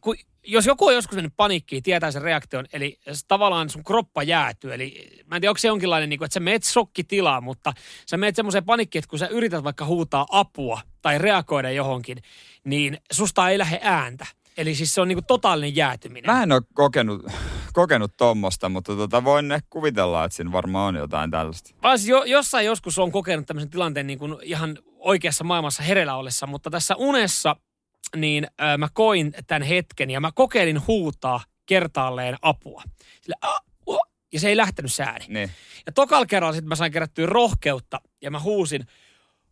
[0.00, 4.74] kun, jos joku on joskus mennyt paniikkiin, tietää sen reaktion, eli tavallaan sun kroppa jäätyy.
[4.74, 7.72] Eli mä en tiedä, onko se jonkinlainen, niin kuin, että sä meet shokkitilaan, mutta
[8.06, 12.18] sä meet semmoiseen paniikkiin, että kun sä yrität vaikka huutaa apua tai reagoida johonkin,
[12.64, 14.26] niin susta ei lähde ääntä.
[14.56, 16.34] Eli siis se on niin kuin totaalinen jäätyminen.
[16.34, 17.26] Mä en ole kokenut,
[17.72, 21.70] kokenut tommosta, mutta tota, voin ehkä kuvitella, että siinä varmaan on jotain tällaista.
[21.82, 26.16] Vaan siis jo, jossain joskus on kokenut tämmöisen tilanteen niin kuin ihan oikeassa maailmassa hereillä
[26.16, 27.56] ollessa, mutta tässä unessa
[28.16, 32.82] niin äh, mä koin tämän hetken ja mä kokeilin huutaa kertaalleen apua.
[33.22, 34.00] Sille, "Ah, oh",
[34.32, 35.24] ja se ei lähtenyt se ääni.
[35.28, 35.50] Niin.
[35.86, 38.86] Ja tokalla kerralla sitten mä sain kerättyä rohkeutta ja mä huusin,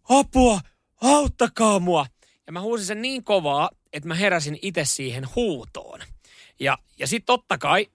[0.08, 0.60] apua,
[1.02, 2.06] auttakaa mua.
[2.46, 6.00] Ja mä huusin sen niin kovaa, että mä heräsin itse siihen huutoon.
[6.60, 7.86] Ja, ja sitten totta kai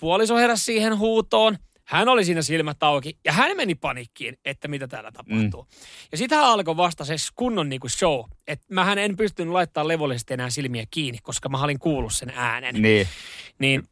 [0.00, 1.58] puoliso heräsi siihen huutoon.
[1.88, 5.62] Hän oli siinä silmät auki ja hän meni panikkiin, että mitä täällä tapahtuu.
[5.62, 5.68] Mm.
[6.12, 8.24] Ja sitten hän alkoi vasta se kunnon niinku show.
[8.46, 12.74] Että mähän en pystynyt laittamaan levollisesti enää silmiä kiinni, koska mä olin kuullut sen äänen.
[12.74, 13.08] niin.
[13.58, 13.82] Niin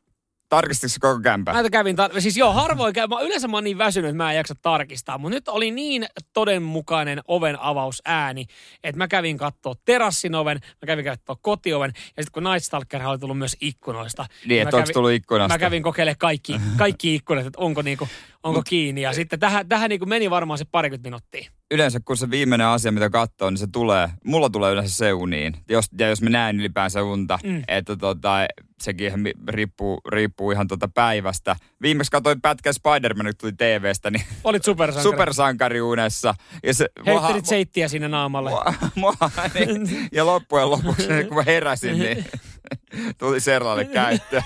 [0.49, 1.53] Tarkistiko se koko kämpä?
[1.53, 3.07] Mä kävin, tar- siis joo, harvoin käy.
[3.07, 5.19] Mä, yleensä mä oon niin väsynyt, että mä en jaksa tarkistaa.
[5.19, 8.47] Mutta nyt oli niin todenmukainen oven avausääni,
[8.85, 11.93] että mä kävin kattoo terassin oven, mä kävin kattoo kotioven.
[11.95, 14.27] Ja sitten kun Night Stalker oli tullut myös ikkunoista.
[14.47, 15.55] Niin, mä että onko tullut ikkunasta?
[15.55, 18.09] Mä kävin kokeilemaan kaikki, kaikki ikkunat, että onko, niinku,
[18.49, 19.01] onko kiinni.
[19.01, 21.51] Ja sitten tähän, tähän niinku meni varmaan se parikymmentä minuuttia.
[21.71, 25.55] Yleensä kun se viimeinen asia, mitä katsoo, niin se tulee, mulla tulee yleensä se uniin.
[25.69, 27.63] Jos, ja jos mä näen ylipäänsä unta, Mm.
[27.69, 28.37] että tota,
[28.83, 29.13] sekin
[29.49, 31.57] riippuu, riippuu ihan tota päivästä.
[31.83, 35.13] Viimeksi katsoin pätkän Spider-Man, kun tuli TVstä, niin Olit supersankari.
[35.13, 36.35] supersankariunessa.
[36.63, 38.51] Ja se, Heittelit seittiä sinne naamalle.
[38.51, 39.15] mua, mua,
[39.55, 42.25] niin, ja loppujen lopuksi, kun mä heräsin, niin
[43.19, 44.43] tuli Serlalle käyttöön.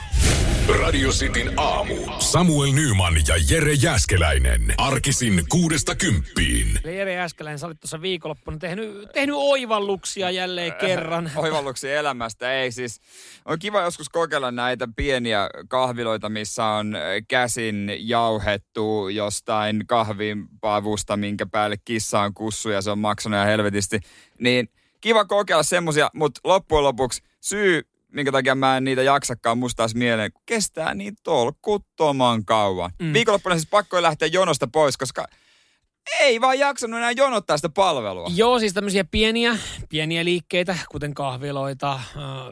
[0.68, 1.94] Radio Cityn aamu.
[2.18, 4.75] Samuel Nyman ja Jere Jäskeläinen.
[4.77, 6.81] Arkisin kuudesta kymppiin.
[6.85, 11.31] Jere Äskeläinen, sä olit tuossa viikonloppuna tehnyt, tehnyt oivalluksia jälleen kerran.
[11.37, 12.53] Oivalluksia elämästä.
[12.53, 13.01] Ei siis,
[13.44, 21.46] on kiva joskus kokeilla näitä pieniä kahviloita, missä on äh, käsin jauhettu jostain kahvipavusta, minkä
[21.46, 24.01] päälle kissa on kussu ja se on maksanut ja helvetisti.
[24.38, 24.68] Niin
[25.01, 29.94] kiva kokeilla semmosia, mutta loppujen lopuksi syy, minkä takia mä en niitä jaksakaan musta taas
[29.94, 32.90] mieleen, kun kestää niin tolkuttoman kauan.
[33.03, 33.12] Mm.
[33.12, 35.27] Viikonloppuna siis pakko lähteä jonosta pois, koska
[36.20, 38.30] ei vaan jaksanut enää jonottaa sitä palvelua.
[38.34, 39.56] Joo, siis tämmöisiä pieniä,
[39.88, 42.02] pieniä liikkeitä, kuten kahviloita, äh,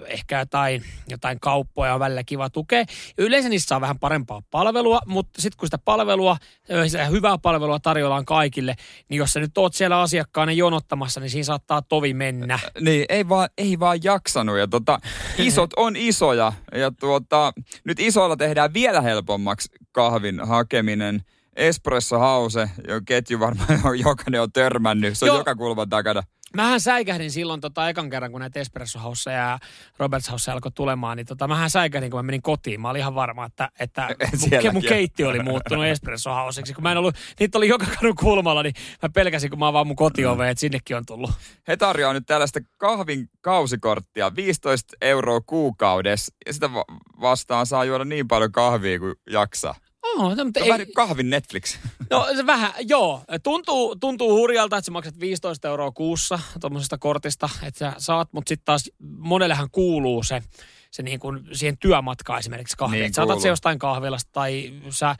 [0.06, 2.84] ehkä jotain, jotain kauppoja on välillä kiva tukea.
[3.18, 6.36] Yleensä niissä saa vähän parempaa palvelua, mutta sitten kun sitä palvelua,
[6.72, 8.74] äh, sitä hyvää palvelua tarjoillaan kaikille,
[9.08, 12.58] niin jos sä nyt oot siellä asiakkaana jonottamassa, niin siinä saattaa tovi mennä.
[12.80, 14.58] Niin, ei vaan, ei vaan jaksanut.
[14.58, 15.00] Ja tota,
[15.38, 16.52] isot on isoja.
[16.74, 17.52] Ja tuota,
[17.84, 21.22] nyt isoilla tehdään vielä helpommaksi kahvin hakeminen.
[21.58, 23.68] Espresso House, jo ketju varmaan
[24.06, 25.18] jokainen on törmännyt.
[25.18, 25.38] Se on Joo.
[25.38, 26.22] joka kulman takana.
[26.56, 29.58] Mähän säikähdin silloin tota ekan kerran, kun näitä Espresso House ja
[29.98, 32.80] Roberts House alkoi tulemaan, niin tota, mähän säikähdin, kun mä menin kotiin.
[32.80, 34.08] Mä olin ihan varma, että, että
[34.62, 34.88] mun, mun on.
[34.88, 36.74] keittiö oli muuttunut Espresso Houseiksi.
[36.74, 39.86] Kun mä en ollut, niitä oli joka kadun kulmalla, niin mä pelkäsin, kun mä avaan
[39.86, 41.30] mun kotioveen, että sinnekin on tullut.
[41.68, 46.34] He tarjoaa nyt tällaista kahvin kausikorttia, 15 euroa kuukaudessa.
[46.46, 46.84] Ja sitä va-
[47.20, 49.74] vastaan saa juoda niin paljon kahvia kuin jaksaa.
[50.02, 51.78] Oh, no, mutta ei, vähän niin kahvin Netflix.
[52.10, 53.22] No se vähän, joo.
[53.42, 58.48] Tuntuu, tuntuu hurjalta, että sä maksat 15 euroa kuussa tuommoisesta kortista, että sä saat, mutta
[58.48, 60.42] sitten taas monellehan kuuluu se,
[60.90, 62.96] se niin kuin siihen työmatkaan esimerkiksi kahvi.
[62.96, 65.16] Niin saatat se jostain kahvilasta tai sä,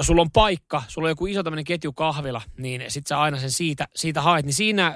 [0.00, 3.50] sulla on paikka, sulla on joku iso tämmöinen ketju kahvila, niin sit sä aina sen
[3.50, 4.94] siitä, siitä haet, niin siinä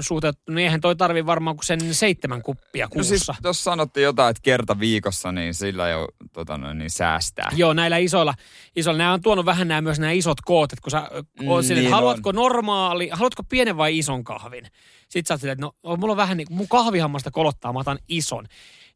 [0.00, 3.08] suhteet, niin eihän toi tarvi varmaan kuin sen seitsemän kuppia No kuussa.
[3.08, 7.50] siis, jos sanotte jotain, että kerta viikossa, niin sillä jo tota noin, niin säästää.
[7.56, 8.34] Joo, näillä isoilla,
[8.76, 11.08] isoilla, nämä on tuonut vähän nämä myös nämä isot koot, että kun sä
[11.40, 14.66] mm, oot silleen, niin että haluatko normaali, haluatko pienen vai ison kahvin?
[15.08, 17.98] Sitten sä oot silleen, että no mulla on vähän niin, mun kahvihammasta kolottaa, mä otan
[18.08, 18.46] ison.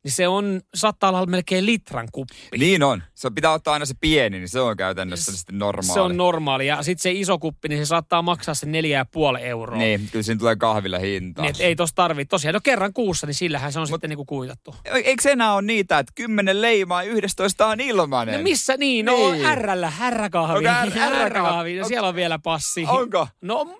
[0.04, 2.34] Niin se on, saattaa olla melkein litran kuppi.
[2.58, 3.02] Niin on.
[3.14, 5.94] Se pitää ottaa aina se pieni, niin se on käytännössä sitten normaali.
[5.94, 6.66] Se on normaali.
[6.66, 9.78] Ja sitten se iso kuppi, niin se saattaa maksaa sen neljä ja puoli euroa.
[9.78, 11.44] Niin, kyllä siinä tulee kahvilla hintaa.
[11.44, 12.24] Niin, ei tos tarvii.
[12.24, 14.74] Tosiaan, no kerran kuussa, niin sillähän se on Mut, sitten niinku kuitattu.
[14.84, 18.34] Eikö se enää ole niitä, että kymmenen leimaa 11 on ilmanen?
[18.34, 19.06] No missä niin?
[19.06, 19.44] No Niin.
[19.44, 20.54] härrällä, härräkahvi.
[20.66, 21.78] Onko här- härräkahvi.
[21.78, 22.84] No, siellä on vielä passi.
[22.88, 23.28] Onko?
[23.40, 23.78] No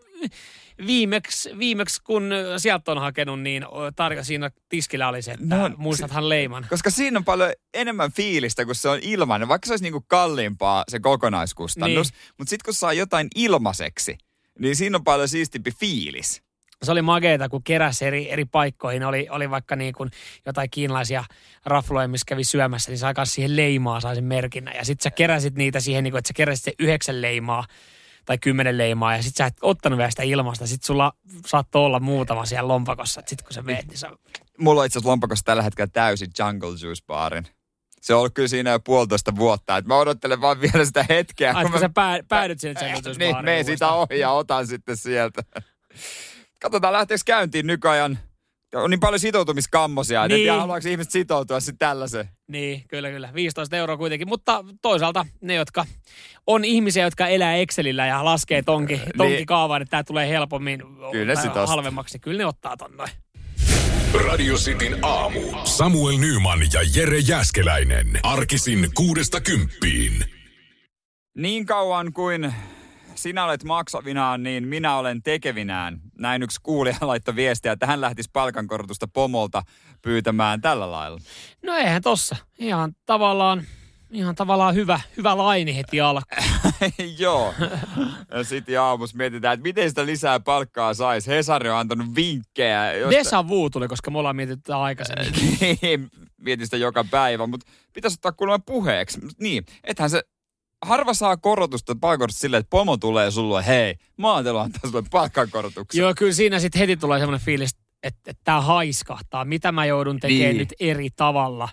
[0.86, 6.28] viimeksi, viimeksi kun sieltä on hakenut, niin tarjo siinä tiskillä oli se, että No, muistathan
[6.28, 6.66] leiman.
[6.70, 9.48] Koska siinä on paljon enemmän fiilistä, kun se on ilmainen.
[9.48, 12.12] Vaikka se olisi niinku kalliimpaa se kokonaiskustannus.
[12.12, 12.20] Niin.
[12.38, 14.18] Mutta sitten kun saa jotain ilmaiseksi,
[14.58, 16.42] niin siinä on paljon siistimpi fiilis.
[16.82, 19.04] Se oli mageeta, kun keräsi eri, eri paikkoihin.
[19.04, 20.10] Oli, oli vaikka niin kuin
[20.46, 21.24] jotain kiinalaisia
[21.64, 24.74] rafloja, missä kävi syömässä, niin sai siihen leimaa, sai sen merkinnän.
[24.76, 27.64] Ja sitten sä keräsit niitä siihen, niin kuin, että sä keräsit se yhdeksän leimaa
[28.28, 30.66] tai kymmenen leimaa, ja sitten sä et ottanut vielä sitä ilmasta.
[30.66, 31.12] Sitten sulla
[31.46, 33.20] saattoi olla muutama siellä lompakossa.
[33.26, 34.10] Sitten kun sä veet, niin sä...
[34.58, 37.46] Mulla on itse asiassa lompakossa tällä hetkellä täysin Jungle Juice baarin.
[38.00, 39.76] Se on ollut kyllä siinä jo puolitoista vuotta.
[39.76, 41.52] Et mä odottelen vaan vielä sitä hetkeä.
[41.52, 44.30] Ai, kun mä- sä pää, päädyt sinne Jungle Juice niin, baariin mene sitä ohi ja
[44.30, 45.42] otan sitten sieltä.
[46.60, 48.18] Katsotaan lähteekö käyntiin nykyajan.
[48.74, 50.44] On niin paljon sitoutumiskammosia, että Niin.
[50.44, 52.28] tiedä haluaako ihmiset sitoutua sitten tällaiseen.
[52.48, 53.30] Niin, kyllä, kyllä.
[53.34, 54.28] 15 euroa kuitenkin.
[54.28, 55.86] Mutta toisaalta ne, jotka
[56.46, 61.12] on ihmisiä, jotka elää Excelillä ja laskee tonki, tonki kaavaan, että tämä tulee helpommin Niin.
[61.12, 62.18] Kyllä halvemmaksi.
[62.18, 63.10] Kyllä ne ottaa ton noin.
[64.28, 65.40] Radio Cityn aamu.
[65.64, 68.06] Samuel Nyman ja Jere Jäskeläinen.
[68.22, 70.24] Arkisin kuudesta kymppiin.
[71.36, 72.54] Niin kauan kuin
[73.22, 76.00] sinä olet maksavinaan, niin minä olen tekevinään.
[76.18, 79.62] Näin yksi kuulija laittoi viestiä, että hän lähtisi palkankorotusta pomolta
[80.02, 81.18] pyytämään tällä lailla.
[81.62, 82.36] No eihän tossa.
[82.58, 83.62] Ihan tavallaan,
[84.10, 86.42] ihan tavallaan hyvä, hyvä laini heti alkuun.
[87.18, 87.54] Joo.
[88.30, 91.30] Ja sitten aamussa mietitään, että miten sitä lisää palkkaa saisi.
[91.30, 92.92] Hesari on antanut vinkkejä.
[92.92, 95.32] josta- Desa Vu tuli, koska me ollaan mietitty aikaisemmin.
[95.82, 99.20] Niin, mietin sitä joka päivä, mutta pitäisi ottaa kuulemma puheeksi.
[99.40, 100.22] Niin, ethän se
[100.84, 106.00] harva saa korotusta palkankorotusta silleen, että pomo tulee sulle, hei, mä ajattelin antaa sulle palkankorotuksen.
[106.00, 109.44] Joo, kyllä siinä sitten heti tulee semmoinen fiilis, että, että tämä haiskahtaa.
[109.44, 110.58] Mitä mä joudun tekemään Niin.
[110.58, 111.68] nyt eri tavalla.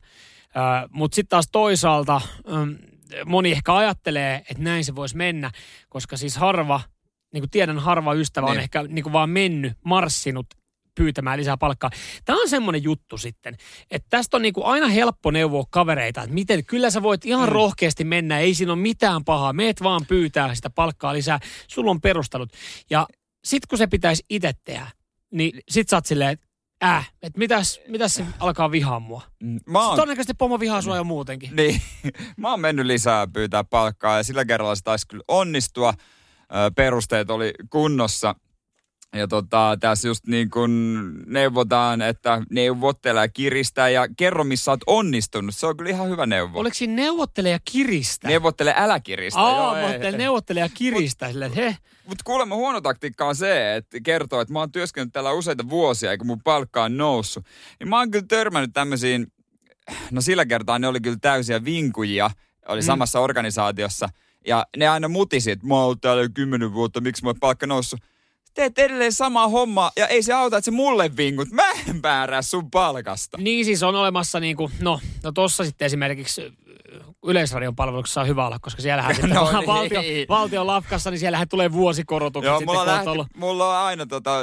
[0.92, 2.22] Mutta sitten taas toisaalta
[3.26, 5.52] moni ehkä ajattelee, että näin se voisi mennä,
[5.90, 6.82] koska siis harva,
[7.34, 8.64] niin kuin tiedän harva ystävä on Niin.
[8.64, 10.48] ehkä niin kuin vaan mennyt, marssinut
[10.96, 11.90] pyytämään lisää palkkaa.
[12.26, 13.58] Tämä on semmoinen juttu sitten,
[13.92, 17.50] että tästä on niin kuin aina helppo neuvoa kavereita, että miten, kyllä sä voit ihan
[17.50, 17.54] mm.
[17.54, 22.02] rohkeasti mennä, ei siinä ole mitään pahaa, meet vaan pyytää sitä palkkaa lisää, sulla on
[22.02, 22.50] perustelut.
[22.90, 23.08] Ja
[23.44, 24.88] sit kun se pitäisi itse tehdä,
[25.32, 26.46] niin sit sä oot silleen, että
[26.84, 29.22] äh, että mitäs, mitäs se alkaa vihaa mua.
[29.44, 31.56] Mm, Mä oon, Todennäköisesti pomo vihaa sua jo muutenkin.
[31.56, 31.82] niin,
[32.38, 35.94] mä oon mennyt lisää pyytää palkkaa ja sillä kerralla se taisi kyllä onnistua.
[36.76, 38.36] Perusteet oli kunnossa.
[39.16, 40.72] Ja tota, tässä just niin kuin
[41.26, 45.56] neuvotaan, että neuvottele ja kiristää ja kerro, missä oot onnistunut.
[45.56, 46.60] Se on kyllä ihan hyvä neuvo.
[46.60, 48.28] Oliko siinä neuvottele ja kiristä?
[48.28, 49.40] Neuvottele, älä kiristä.
[49.40, 50.12] Aa, Joo, mä ei.
[50.12, 51.28] neuvottele ja kiristä.
[51.28, 55.14] Silleen, että he, Mutta kuulemma huono taktiikka on se, että kertoo, että mä oon työskennellyt
[55.14, 57.46] täällä useita vuosia, eikä mun palkka on noussut.
[57.80, 59.28] Niin mä oon kyllä törmännyt tämmöisiin,
[60.12, 62.30] no sillä kertaa ne oli kyllä täysiä vinkujia,
[62.68, 62.86] oli mm.
[62.86, 64.10] samassa organisaatiossa.
[64.48, 68.00] Ja ne aina mutisi, että mä oon täällä jo kymmenen vuotta, miksi mun palkka noussut.
[68.56, 71.52] Teet edelleen sama homma ja ei se auta, että se mulle vinkut.
[71.52, 73.38] Mä en määrää sun palkasta.
[73.38, 76.52] Niin siis on olemassa niinku, no, no tossa sitten esimerkiksi ö,
[77.26, 79.68] Yleisradion palveluksessa on hyvä olla, koska siellähän sitten No niin.
[79.68, 84.40] valtio, valtion lafkassa, niin siellähän tulee vuosikorotukset Joo, sitten, mulla, lähti, mulla on aina tota,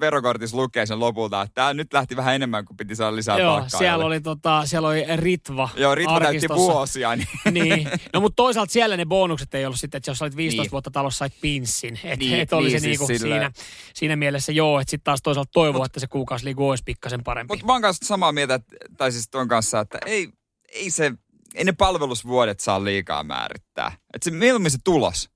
[0.00, 3.52] verokortissa lukee sen lopulta, että tämä nyt lähti vähän enemmän kuin piti saada lisää Joo,
[3.56, 3.78] palkkaa.
[3.78, 7.16] siellä oli, tota, siellä oli Ritva Joo, Ritva täytti vuosia.
[7.16, 7.28] Niin.
[7.64, 7.88] niin.
[8.12, 10.70] No mutta toisaalta siellä ne bonukset ei ollut sitten, että jos olit 15 Niin.
[10.72, 12.00] vuotta talossa, sait pinssin.
[12.04, 13.50] Että Niin, et oli niin, se siis niinku siinä,
[13.94, 17.52] siinä mielessä joo, että sitten taas toisaalta toivoa, että se kuukausiliiku olisi pikkasen parempi.
[17.52, 20.28] Mutta mä oon kanssa samaa mieltä, että- tai siis tuon kanssa, että ei,
[20.72, 21.12] ei se,
[21.54, 23.92] ei ne palvelusvuodet saa liikaa määrittää.
[24.14, 25.30] Että se mieluummin se tulos.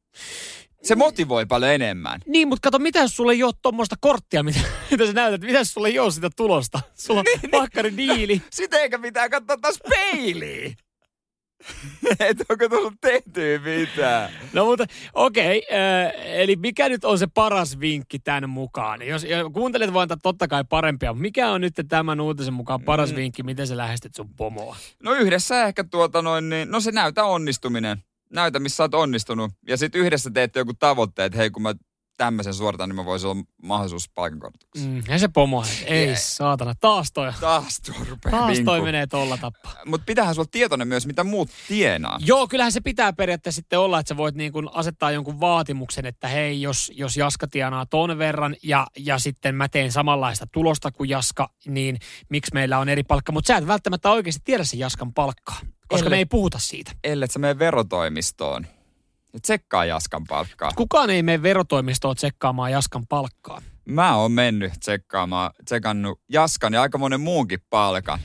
[0.84, 2.20] Se motivoi paljon enemmän.
[2.26, 5.40] Niin, mutta kato, mitä jos sulla ei ole tuommoista korttia, mitä, mitä sä näytät?
[5.40, 6.80] Mitä jos sulla ei ole sitä tulosta?
[6.94, 8.42] Sulla Niin, on pakkari diili.
[8.50, 10.76] Sitä eikä pitää katsoa taas peiliin.
[12.20, 14.30] että onko tullut tehtyä mitään.
[14.52, 19.02] No mutta okei, äh, eli mikä nyt on se paras vinkki tämän mukaan?
[19.02, 23.10] Jos ja kuuntelet antaa totta kai parempia, mutta mikä on nyt tämän uutisen mukaan paras
[23.10, 23.16] Mm.
[23.16, 24.76] vinkki, miten sä lähestyt sun pomoa?
[25.02, 27.98] No yhdessä ehkä tuota noin, niin, no se näytä onnistuminen.
[28.34, 29.52] Näytä, missä sä oot onnistunut.
[29.68, 31.74] Ja sitten yhdessä teette joku tavoite, että hei kun mä
[32.16, 34.90] tämmöisen suoritan, niin mä voisin olla mahdollisuus palkankorotukseen.
[34.90, 36.16] Mm, ja se pomo, ei Jee.
[36.16, 38.84] saatana, taas toi, Taas rupeaa taas toi vinku.
[38.84, 39.74] menee tolla tappaa.
[39.86, 42.18] Mutta pitäähän sulla tietoinen myös, mitä muut tienaa.
[42.24, 46.06] Joo, kyllähän se pitää periaatteessa sitten olla, että sä voit niin kuin asettaa jonkun vaatimuksen,
[46.06, 50.90] että hei, jos, jos Jaska tienaa ton verran ja, ja sitten mä teen samanlaista tulosta
[50.92, 53.32] kuin Jaska, niin miksi meillä on eri palkka?
[53.32, 56.92] Mutta sä et välttämättä oikeasti tiedä sen Jaskan palkkaa, koska Ellei- me ei puhuta siitä.
[57.04, 58.66] Ellei sä mene verotoimistoon
[59.32, 60.70] ja tsekkaa Jaskan palkkaa.
[60.76, 63.62] Kukaan ei mene verotoimistoon tsekkaamaan Jaskan palkkaa.
[63.88, 68.20] Mä oon mennyt tsekkaamaan, tsekannut Jaskan ja aika monen muunkin palkan.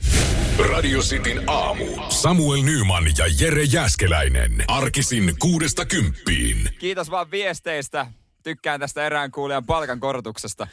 [0.70, 1.84] Radio Cityn aamu.
[2.08, 4.64] Samuel Nyman ja Jere Jäskeläinen.
[4.68, 6.68] Arkisin kuudesta kymppiin.
[6.78, 8.06] Kiitos vaan viesteistä.
[8.42, 10.66] Tykkään tästä erään kuulijan palkankorotuksesta.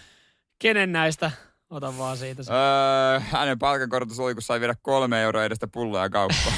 [0.59, 1.31] Kenen näistä?
[1.69, 2.43] Ota vaan siitä.
[2.43, 2.51] se.
[2.53, 6.55] Öö, hänen palkankorotus oli, kun sai viedä kolme euroa edestä pulloja kauppaan.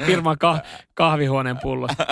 [0.06, 2.06] Firman kah- kahvihuoneen pullosta.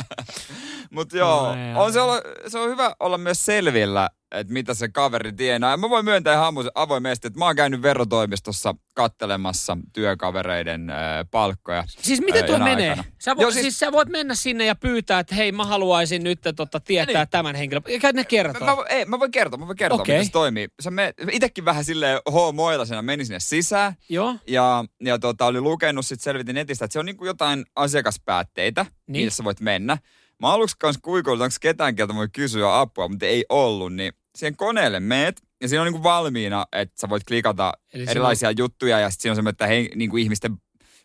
[0.90, 4.88] Mutta joo, No on se, olla, se on hyvä olla myös selvillä, että mitä se
[4.88, 5.70] kaveri tienaa.
[5.70, 10.96] Ja mä voin myöntää ihan avoimesti, että mä oon käynyt verotoimistossa kattelemassa työkavereiden äh,
[11.30, 11.84] palkkoja.
[11.86, 12.90] Siis miten Ää, tuo menee?
[12.90, 13.08] aikana.
[13.18, 13.62] Sä, vo, Joo, siis...
[13.62, 17.28] siis- sä voit mennä sinne ja pyytää, että hei mä haluaisin nyt tota, tietää Niin.
[17.30, 17.82] tämän henkilön.
[17.86, 18.66] Eikä ne kertoo.
[18.66, 20.14] Mä, mä, ei, mä voin kertoa, mä voin kertoa, Okei.
[20.14, 20.68] miten se toimii.
[20.80, 23.92] Sä me, itekin vähän silleen hoomoilasena menin sinne sisään.
[24.08, 28.86] Joo, Ja, ja tota, oli lukenut, sitten selvitin netistä, että se on niinku jotain asiakaspäätteitä,
[29.06, 29.24] Niin.
[29.26, 29.98] missä sä voit mennä.
[30.42, 33.94] Mä aluksi kanssa kuikuillut, onko ketään, keltä voi kysyä apua, mutta ei ollut.
[33.94, 38.50] Niin siihen koneelle meet, ja siinä on niinku valmiina, että sä voit klikata Eli erilaisia
[38.50, 40.56] juttuja, ja sitten siinä on semmoinen, että hei, niinku ihmisten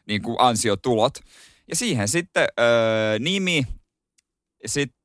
[0.07, 1.13] niinku ansiotulot.
[1.67, 3.63] Ja siihen sitten öö, nimi,
[4.65, 5.02] sitten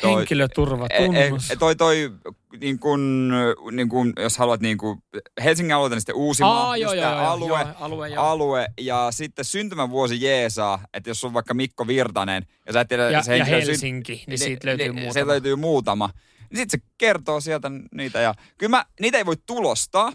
[0.00, 0.14] toi...
[0.16, 2.12] henkilöturva, E- e- toi, toi,
[2.60, 3.32] niin kun,
[3.72, 5.02] niin kun, jos haluat niin kun,
[5.44, 8.24] Helsingin alueelta, niin sitten Uusimaa, Aa, joo, joo, joo, alue, joo, alue, joo.
[8.24, 13.10] alue, ja sitten syntymävuosi Jeesaa, että jos on vaikka Mikko Virtanen, ja sä et tiedä
[13.10, 15.12] ja, se ja Helsinki, niin siitä löytyy muutama.
[15.12, 16.10] Sieltä löytyy muutama.
[16.50, 20.12] Niin sitten se kertoo sieltä niitä, ja kyllä mä, niitä ei voi tulostaa,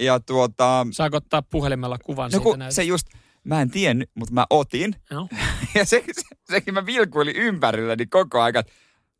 [0.00, 2.76] ja tuota, Saako ottaa puhelimella kuvan no siitä näytöstä?
[2.76, 3.06] se just,
[3.44, 5.28] mä en tiennyt, mutta mä otin, Joo.
[5.74, 8.64] ja se, se, sekin mä vilkuilin ympärilläni koko ajan,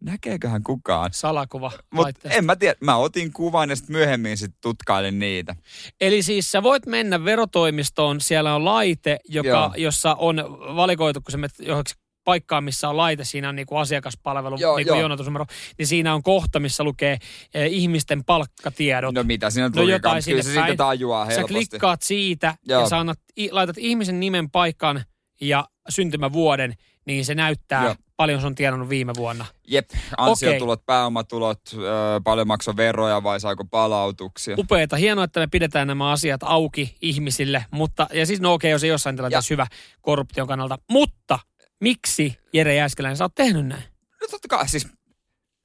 [0.01, 1.11] näkeeköhän kukaan.
[1.13, 2.39] Salakuva laitteesta.
[2.39, 5.57] en mä tiedä, mä otin kuvan ja sitten myöhemmin sit tutkailin niitä.
[6.01, 9.73] Eli siis sä voit mennä verotoimistoon, siellä on laite, joka, Joo.
[9.77, 10.37] jossa on
[10.77, 14.93] valikoitu, kun sä menet johonkin paikkaan, missä on laite, siinä on niinku asiakaspalvelu, Joo, niinku
[14.93, 15.01] joo.
[15.01, 15.47] jonotusnumero,
[15.79, 17.19] niin siinä on kohta, missä lukee
[17.55, 19.15] eh, ihmisten palkkatiedot.
[19.15, 21.55] No mitä siinä No jotain kyllä se siitä tajuaa Sä helposti.
[21.55, 22.81] klikkaat siitä Joo.
[22.81, 23.19] ja sä annat,
[23.51, 25.05] laitat ihmisen nimen, paikan
[25.41, 26.75] ja syntymävuoden,
[27.05, 27.95] niin se näyttää Joo.
[28.17, 29.47] paljon sun tienannut viime vuonna.
[29.69, 34.57] Jep, ansiotulot, pääomatulot, öö, paljon maksoi veroja vai saiko palautuksia.
[34.59, 38.85] Upeeta, hienoa, että me pidetään nämä asiat auki ihmisille, mutta, ja siis no okei, jos
[38.85, 39.67] ei jossain tilanteessa hyvä
[40.01, 41.39] korruption kannalta, mutta
[41.81, 43.83] miksi Jere Jääskeläinen, sä oot tehnyt näin?
[44.21, 44.89] No totta kai, siis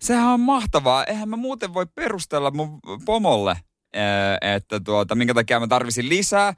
[0.02, 1.06] sehän on mahtavaa.
[1.06, 3.58] Eihän mä muuten voi perustella mun pomolle,
[4.42, 6.54] että tuota, minkä takia mä tarvisin lisää.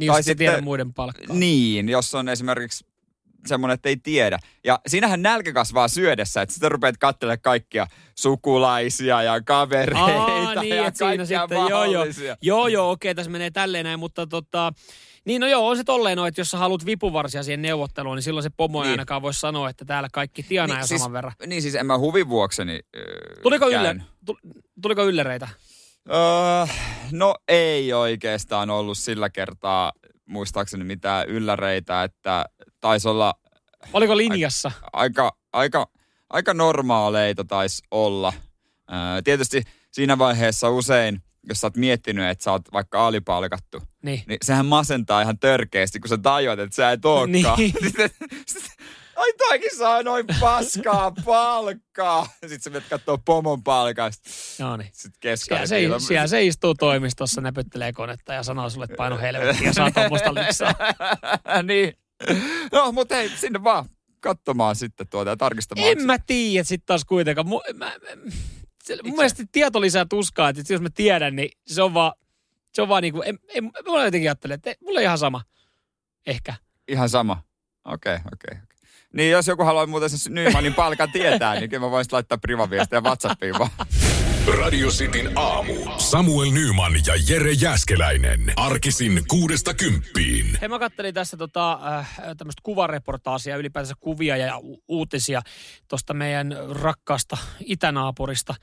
[0.00, 1.36] Niin Tai jos sitten- tiedät muiden palkkaa.
[1.36, 2.84] Niin, jos on esimerkiksi
[3.46, 4.38] semmoinen, että ei tiedä.
[4.64, 10.26] Ja siinähän nälkä kasvaa syödessä, että sitten rupeat katselemaan kaikkia sukulaisia ja kavereita Aa,
[10.62, 12.04] niin, ja kaikkia sitten, joo, joo.
[12.42, 14.72] Joo, joo, okei, tässä menee tälleen näin, mutta tota,
[15.24, 18.22] niin no joo, on se tolleen no, että jos sä haluat vipuvarsia siihen neuvotteluun, niin
[18.22, 18.90] silloin se pomo ei Niin.
[18.90, 21.32] ainakaan voi sanoa, että täällä kaikki tienaa jo siis, saman verran.
[21.46, 23.96] Niin siis en mä huvin vuokseni öö, Tuliko, ylle,
[24.82, 25.48] tuliko yllereitä?
[26.08, 26.66] Öö,
[27.12, 29.92] no ei oikeastaan ollut sillä kertaa
[30.26, 32.44] muistaakseni mitään ylläreitä, että
[32.80, 33.34] taisi olla
[33.92, 34.70] Oliko linjassa?
[34.92, 35.86] aika, aika,
[36.30, 38.32] aika normaaleita taisi olla.
[38.92, 39.62] Öö, tietysti
[39.92, 44.22] siinä vaiheessa usein, jos sä oot miettinyt, että sä oot vaikka alipalkattu, Niin.
[44.26, 47.32] niin sehän masentaa ihan törkeästi, kun sä tajuat, että sä et ookaan.
[47.32, 47.44] Niin.
[49.20, 52.26] Ai toikin saa noin paskaa palkkaa.
[52.40, 54.30] Sitten sä menet kattoo pomon palkasta.
[54.58, 54.90] No niin.
[54.92, 55.66] Sitten keskellä.
[55.66, 59.72] Siellä se, siellä se istuu toimistossa, näpyttelee konetta ja sanoo sulle, että paino helvettiin ja
[59.72, 60.74] saa tuommoista liksaa.
[61.68, 61.94] niin.
[62.72, 63.88] No, mutta hei, sinne vaan
[64.20, 65.88] katsomaan sitten tuota ja tarkistamaan.
[65.88, 67.48] En mä tiedä sitten taas kuitenkaan.
[67.48, 68.16] Mu, mä, mä,
[68.84, 72.12] se, mun mielestä tieto lisää tuskaa, että jos mä tiedän, niin se on vaan,
[72.72, 75.42] se on vaan niinku, en, en, mulla jotenkin ajattelee, että mulla on ihan sama.
[76.26, 76.54] Ehkä.
[76.88, 77.42] Ihan sama.
[77.84, 78.58] Okei, okay, okei.
[78.58, 78.69] Okay.
[79.12, 83.00] Niin jos joku haluaa muuten sen Nymanin palkan tietää, niin kyllä mä voisin laittaa privaviestiä
[83.00, 83.70] WhatsAppiin vaan.
[84.58, 85.74] Radio Cityn aamu.
[85.98, 88.52] Samuel Nyman ja Jere Jäskeläinen.
[88.56, 90.58] Arkisin kuudesta kymppiin.
[90.60, 95.42] Hei mä kattelin tässä tota, äh, tämmöistä kuvareportaasia, ylipäätänsä kuvia ja u- uutisia
[95.88, 97.36] tuosta meidän rakkaasta
[97.66, 98.54] itänaapurista.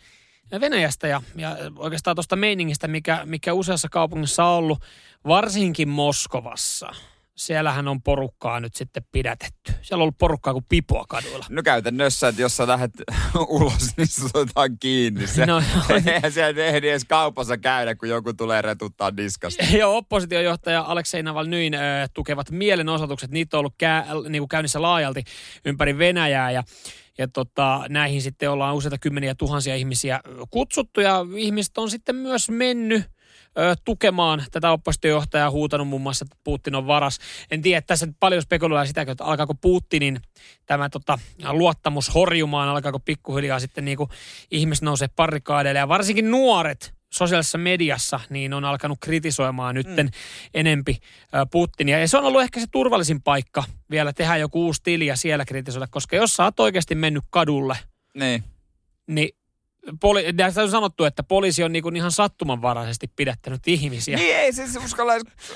[0.62, 4.80] Venäjästä ja, ja oikeastaan tuosta meiningistä, mikä, mikä useassa kaupungissa on ollut,
[5.28, 6.90] varsinkin Moskovassa
[7.38, 9.74] siellähän on porukkaa nyt sitten pidätetty.
[9.82, 11.46] Siellä on ollut porukkaa kuin pipoa kaduilla.
[11.50, 12.92] No käytännössä, että jos sä lähdet
[13.50, 15.28] ulos, niin sut otetaan kiinni.
[15.28, 15.62] Se, no,
[16.14, 19.64] eihän siellä ehdi edes kaupassa käydä, kun joku tulee retuttaa diskasta.
[19.78, 23.32] Joo, oppositiojohtaja Aleksei Navalnyin äh, tukevat mielenosoitukset.
[23.32, 25.24] Niitä on ollut kä- niin kuin käynnissä laajalti
[25.66, 26.64] ympäri Venäjää ja
[27.20, 30.20] ja tota, näihin sitten ollaan useita kymmeniä tuhansia ihmisiä
[30.50, 33.04] kutsuttu ja ihmiset on sitten myös mennyt
[33.86, 37.20] tukemaan tätä oppositiojohtajaa huutanut muun muassa, että Putin on varas.
[37.52, 40.22] En tiedä, tässä paljon spekuloidaan sitä, että alkaako Putinin
[40.66, 44.10] tämä tota, luottamus horjumaan, alkaako pikkuhiljaa sitten niin kuin
[44.52, 50.12] ihmiset nousee parikaadeille ja varsinkin nuoret sosiaalisessa mediassa niin on alkanut kritisoimaan nytten mm.
[50.54, 50.98] enempi
[51.52, 52.00] Putinia.
[52.00, 55.46] Ja se on ollut ehkä se turvallisin paikka vielä tehdä joku uusi tili ja siellä
[55.46, 57.78] kritisoida, koska jos sä oot oikeasti mennyt kadulle,
[58.14, 58.44] niin,
[59.08, 59.30] niin
[59.92, 64.18] poli- tässä on sanottu, että poliisi on niinku ihan sattumanvaraisesti pidättänyt ihmisiä.
[64.18, 65.14] Niin ei siis uskalla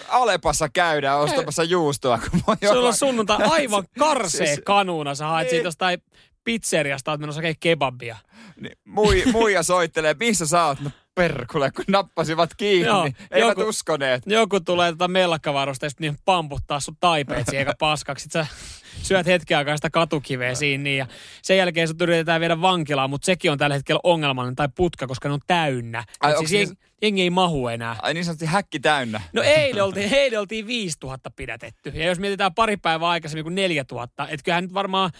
[0.08, 2.20] Alepassa käydä ostamassa juustoa.
[2.32, 5.16] Kun voi Sulla on sunnuntai aivan karsee siis, kanuuna.
[5.16, 5.50] Sä haet niin.
[5.50, 6.04] siitä jostain
[6.44, 8.18] pizzeriasta, oot menossa kebabia.
[8.62, 10.80] Niin, mui, muija soittelee, missä sä oot?
[10.80, 12.88] No perkule, kun nappasivat kiinni.
[12.88, 14.24] Joo, Eivät joku, uskoneet.
[14.26, 18.24] Joku tulee tätä mellakavarusta ja niin pamputtaa sun taipeet eikä paskaksi.
[18.24, 18.54] Sitten sä
[19.02, 21.08] syöt hetken aikaa sitä katukiveä siinä niin, ja
[21.42, 25.30] sen jälkeen sut yritetään viedä vankilaan, mutta sekin on tällä hetkellä ongelmallinen tai putka, koska
[25.30, 26.04] ne on täynnä.
[26.20, 26.72] Ai, siis jeng,
[27.02, 27.96] jengi ei mahu enää.
[28.02, 29.22] Ai niin sanotusti häkki täynnä.
[29.34, 31.92] No eilen oltiin, eilen oltiin 5000 pidätetty.
[31.94, 35.12] Ja jos mietitään pari päivää aikaisemmin kuin 4000, että kyllähän nyt varmaan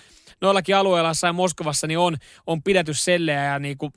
[0.42, 2.18] noillakin alueilla ja Moskovassa niin on,
[2.48, 3.94] on pidätyssellejä ja niin kuin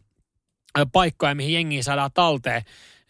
[0.93, 2.63] paikkoja, mihin jengiä saadaan talteen.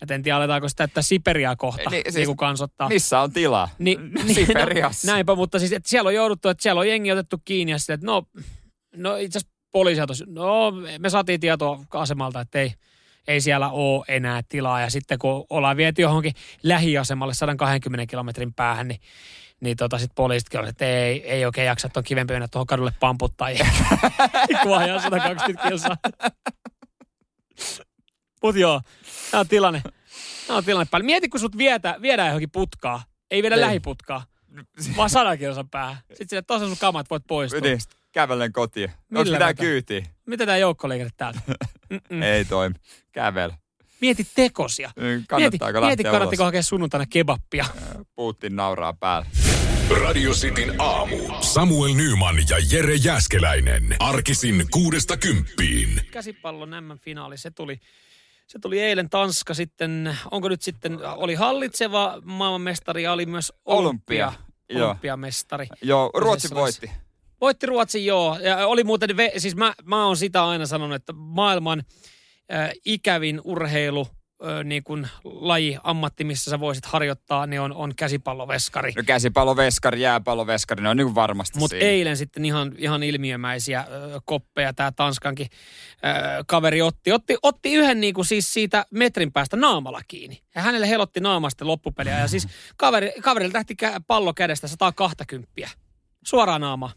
[0.05, 2.89] Et en tiedä, aletaanko sitä että Siperia kohta niin, siis, niin kansottaa.
[2.89, 3.69] Missä on tila?
[3.79, 3.99] Ni,
[4.35, 5.07] Siperiassa.
[5.07, 7.79] No, näinpä, mutta siis että siellä on jouduttu, että siellä on jengi otettu kiinni ja
[7.79, 8.23] sitten, että no,
[8.97, 12.73] no itse asiassa poliisi no me saatiin tietoa asemalta, että ei,
[13.29, 14.81] ei siellä ole enää tilaa.
[14.81, 16.33] Ja sitten kun ollaan viety johonkin
[16.63, 19.01] lähiasemalle 120 kilometrin päähän, niin
[19.61, 22.93] niin tota sit poliisitkin oli, että ei, ei oikein jaksa tuon kivempi mennä tuohon kadulle
[23.01, 23.47] pamputtaa.
[23.47, 25.97] ajaa 120 kilsaa.
[28.45, 28.81] Mut joo,
[29.31, 29.83] tämä on tilanne.
[30.47, 31.07] Tämä on tilanne päällä.
[31.07, 33.05] Mieti, kun sut vietä, viedään johonkin putkaa.
[33.31, 33.61] Ei viedä niin.
[33.61, 34.25] lähiputkaa,
[34.97, 35.97] vaan sadan kilsan päähän.
[36.09, 37.61] Sitten sille, tuossa sun kamat voit poistua.
[37.61, 37.79] Niin,
[38.13, 38.91] kävellen kotiin.
[39.15, 40.07] Onko mitään kyytiä?
[40.27, 41.41] Mitä tämä joukkoliikenne täältä?
[42.35, 42.75] Ei toimi.
[43.13, 43.51] Kävel.
[44.01, 44.91] Mieti tekosia.
[44.97, 47.65] Niin, kannattaako mieti, mieti kannattiko hakea sunnuntaina kebappia.
[48.15, 49.27] Putin nauraa päällä.
[50.03, 51.17] Radio Cityn aamu.
[51.41, 53.97] Samuel Nyman ja Jere Jäskeläinen.
[53.99, 56.01] Arkisin kuudesta kymppiin.
[56.11, 57.81] Käsipallon M-finaali, se tuli
[58.47, 64.27] se tuli eilen Tanska sitten, onko nyt sitten, oli hallitseva maailmanmestari ja oli myös olympia,
[64.27, 64.45] olympia
[64.85, 65.67] olympiamestari.
[65.83, 66.91] Joo, Ruotsi voitti.
[67.41, 68.39] Voitti Ruotsi, joo.
[68.39, 71.83] Ja oli muuten, siis mä, mä oon sitä aina sanonut, että maailman
[72.53, 74.09] äh, ikävin urheilu
[74.65, 78.93] niin kuin laji, ammatti, missä sä voisit harjoittaa, niin on, on käsipalloveskari.
[78.97, 84.73] No käsipalloveskari, jääpalloveskari, ne on niin varmasti Mutta eilen sitten ihan, ihan ilmiömäisiä ö, koppeja
[84.73, 87.13] tämä Tanskankin ö, kaveri otti.
[87.13, 90.43] Otti, otti yhden niin kuin siis siitä metrin päästä naamalla kiinni.
[90.55, 92.19] Ja hänelle helotti naamasta loppupeliä.
[92.19, 93.77] Ja siis kaveri, kaverille lähti
[94.07, 95.53] pallo kädestä 120.
[96.25, 96.91] Suoraan naama.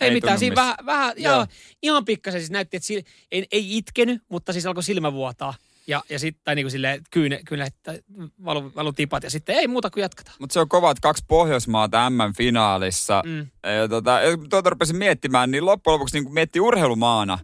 [0.00, 1.46] Ei, ei mitään, siinä vähän, vähän joo.
[1.82, 2.86] ihan pikkasen siis näytti, että
[3.32, 5.54] ei, ei itkenyt, mutta siis alkoi silmä vuotaa.
[5.90, 7.98] Ja, ja sitten, tai niin kuin silleen, kyyne, kyyne että
[8.44, 10.36] valu, valu tipat ja sitten ei muuta kuin jatketaan.
[10.40, 13.22] Mutta se on kova, että kaksi Pohjoismaata M-finaalissa.
[13.26, 13.46] Mm.
[13.78, 14.18] Ja tota,
[14.50, 17.38] tuota rupesin miettimään, niin loppujen lopuksi niin kun miettii urheilumaana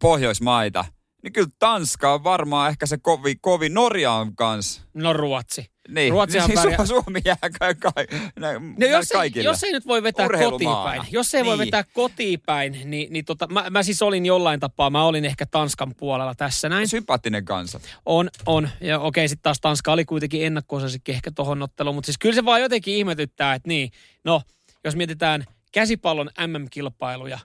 [0.00, 0.84] Pohjoismaita,
[1.22, 4.82] niin kyllä Tanska on varmaan ehkä se kovi, kovi Norja on kanssa.
[4.94, 5.70] No Ruotsi.
[5.88, 6.86] Niin, Ruotsihan niin pärjää...
[6.86, 8.06] Suomi jää kai, kai,
[8.40, 11.50] no jos, ei, jos ei nyt voi vetää kotiinpäin, jos ei niin.
[11.50, 15.46] voi vetää kotiinpäin, niin, niin tota, mä, mä, siis olin jollain tapaa, mä olin ehkä
[15.46, 16.88] Tanskan puolella tässä näin.
[16.88, 17.80] Sympaattinen kansa.
[18.06, 18.68] On, on.
[18.80, 22.44] Ja okei, sitten taas Tanska oli kuitenkin ennakkoosasikin ehkä tohon otteluun, mutta siis kyllä se
[22.44, 23.90] vaan jotenkin ihmetyttää, että niin,
[24.24, 24.42] no,
[24.84, 27.38] jos mietitään käsipallon MM-kilpailuja,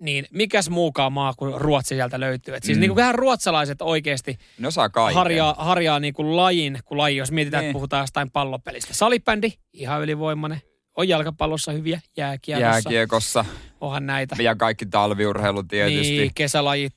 [0.00, 2.54] niin mikäs muukaan maa kuin Ruotsi sieltä löytyy.
[2.54, 2.80] Et siis Mm.
[2.80, 5.14] niin kuin ruotsalaiset oikeasti Ne osaa kaiken.
[5.14, 7.68] harjaa, harjaa niin kuin lajin, kun laji, jos mietitään, Niin.
[7.70, 8.94] että puhutaan jostain pallopelistä.
[8.94, 10.60] Salibändi, ihan ylivoimainen.
[10.96, 13.44] On jalkapallossa hyviä, jääkiekossa, Jääkiekossa
[13.80, 14.36] onhan näitä.
[14.42, 16.18] ja kaikki talviurheilu tietysti.
[16.18, 16.92] Niin, kesälajit,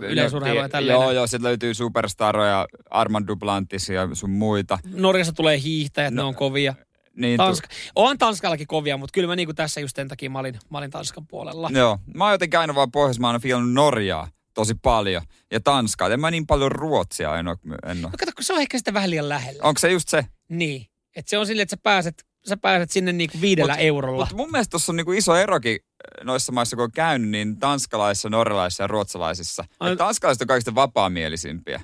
[0.00, 0.94] yleisurheilu ja tälleen.
[0.94, 4.78] Joo, joo, sieltä löytyy superstaroja, Armand Duplantis ja sun muita.
[4.94, 6.74] Norjassa tulee hiihtäjät, No, ne on kovia.
[7.16, 7.68] Niin, tu- Tanska.
[7.96, 10.90] On Tanskallakin kovia, mutta kyllä mä niinku tässä just sen takia mä olin, mä olin
[10.90, 11.70] Tanskan puolella.
[11.72, 16.08] Joo, mä oon jotenkin aina vaan Pohjoismaana fiilannut Norjaa tosi paljon ja Tanskaa.
[16.08, 17.56] En mä niin paljon Ruotsia en oo,
[17.86, 18.10] en oo.
[18.10, 19.60] No kato, kun se on ehkä sitten vähän liian lähellä.
[19.62, 20.26] Onko se just se?
[20.48, 20.86] Niin.
[21.16, 24.22] Että se on silleen, että sä pääset, sä pääset sinne niinku viidellä Mut- eurolla.
[24.24, 25.78] Mutta mun mielestä tuossa on niinku iso erokin
[26.24, 29.64] noissa maissa, kun on käynyt, niin tanskalaisissa, norjalaisissa ja ruotsalaisissa.
[29.80, 31.80] Ai- Et tanskalaiset on kaikista vapaamielisimpiä.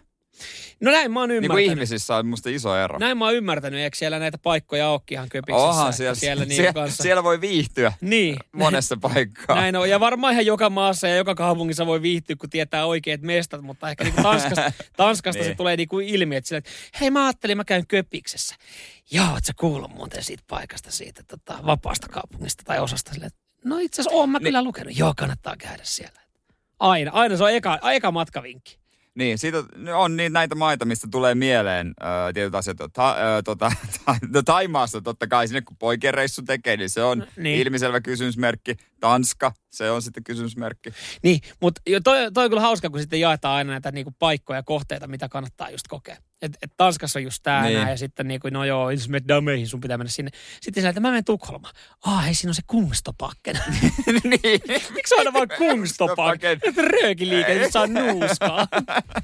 [0.81, 1.71] No näin mä oon Niin kuin ymmärtänyt.
[1.73, 2.99] ihmisissä on musta iso ero.
[2.99, 5.81] Näin mä oon ymmärtänyt, eikö siellä näitä paikkoja ookin ihan köpiksessä.
[5.83, 7.03] Että siellä, siellä, siellä, niinku kanssa.
[7.03, 8.37] siellä voi viihtyä Niin.
[8.53, 9.57] monessa paikkaa.
[9.57, 9.91] Näin on.
[9.91, 13.91] Ja varmaan ihan joka maassa ja joka kaupungissa voi viihtyä, kun tietää oikeat mestat, mutta
[13.91, 15.57] ehkä niin Tanskasta, Tanskasta se Niin.
[15.57, 16.71] tulee niin ilmi, että, sille, että
[17.01, 18.55] hei mä ajattelin, mä käyn Köpiksessä.
[19.11, 23.29] Joo, oot sä kuullut muuten siitä paikasta, siitä tota, vapaasta kaupungista tai osasta sille,
[23.65, 24.45] no itse asiassa oon mä Niin.
[24.45, 24.99] kyllä lukenut.
[24.99, 26.21] Joo, kannattaa käydä siellä.
[26.79, 28.82] Aina, aina se on eka, eka matkavinkki.
[29.15, 32.77] Niin, siitä on niin näitä maita, mistä tulee mieleen ö, tietyt asiat.
[32.93, 33.73] Ta, ö, tota,
[34.05, 37.61] ta, no Taimaassa totta kai sinne, kun poikien reissu tekee, niin se on niin.
[37.61, 38.77] ilmiselvä kysymysmerkki.
[39.01, 40.93] Tanska, se on sitten kysymysmerkki.
[41.23, 44.63] Niin, mutta toi, toi on kyllä hauska, kun sitten jaetaan aina näitä niinku paikkoja ja
[44.63, 46.17] kohteita, mitä kannattaa just kokea.
[46.43, 47.89] Et, et Tanskassa on just tää Niin.
[47.89, 50.31] ja sitten niinku, no joo, jos menet Dameihin, sun pitää mennä sinne.
[50.61, 51.75] Sitten sillä, että mä menen Tukholmaan.
[52.07, 53.57] Ah, hei, siinä on se Kungstopakken.
[54.25, 54.61] niin.
[54.95, 56.51] Miksi aina vaan Kungstopakken?
[56.63, 58.67] Että röökiliike, että saa nuuskaa.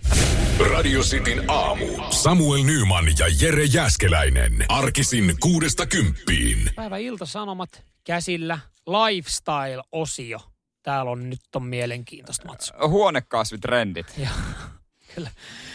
[0.75, 1.87] Radio Cityn aamu.
[2.11, 4.65] Samuel Nyman ja Jere Jäskeläinen.
[4.69, 6.71] Arkisin kuudesta kymppiin.
[6.77, 8.59] Päivä Ilta-Sanomat käsillä.
[8.87, 10.41] Lifestyle-osio.
[10.83, 12.89] Täällä on nyt on mielenkiintoista matskua.
[12.89, 14.15] Huonekasvitrendit.
[14.19, 14.29] Joo,
[15.15, 15.31] kyllä.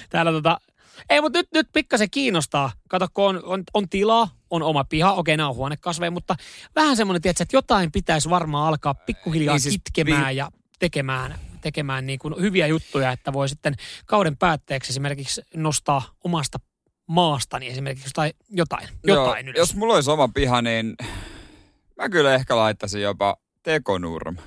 [0.09, 0.57] Täällä tota,
[1.09, 2.71] ei, mutta nyt, nyt pikkasen kiinnostaa.
[2.89, 6.35] Kato, kun on, on, on tilaa, on oma piha, okei, nämä on huonekasveja, mutta
[6.75, 11.39] vähän semmoinen, tiedätkö, että jotain pitäisi varmaan alkaa pikkuhiljaa Niin siis kitkemään vi- ja tekemään,
[11.61, 13.75] tekemään niin kuin hyviä juttuja, että voi sitten
[14.05, 16.59] kauden päätteeksi esimerkiksi nostaa omasta
[17.07, 19.57] maastani esimerkiksi jotain, jotain, jotain Joo, ylös.
[19.57, 20.95] jos mulla olisi oma piha, niin
[22.03, 24.37] mä kyllä ehkä laittaisin jopa tekonurm.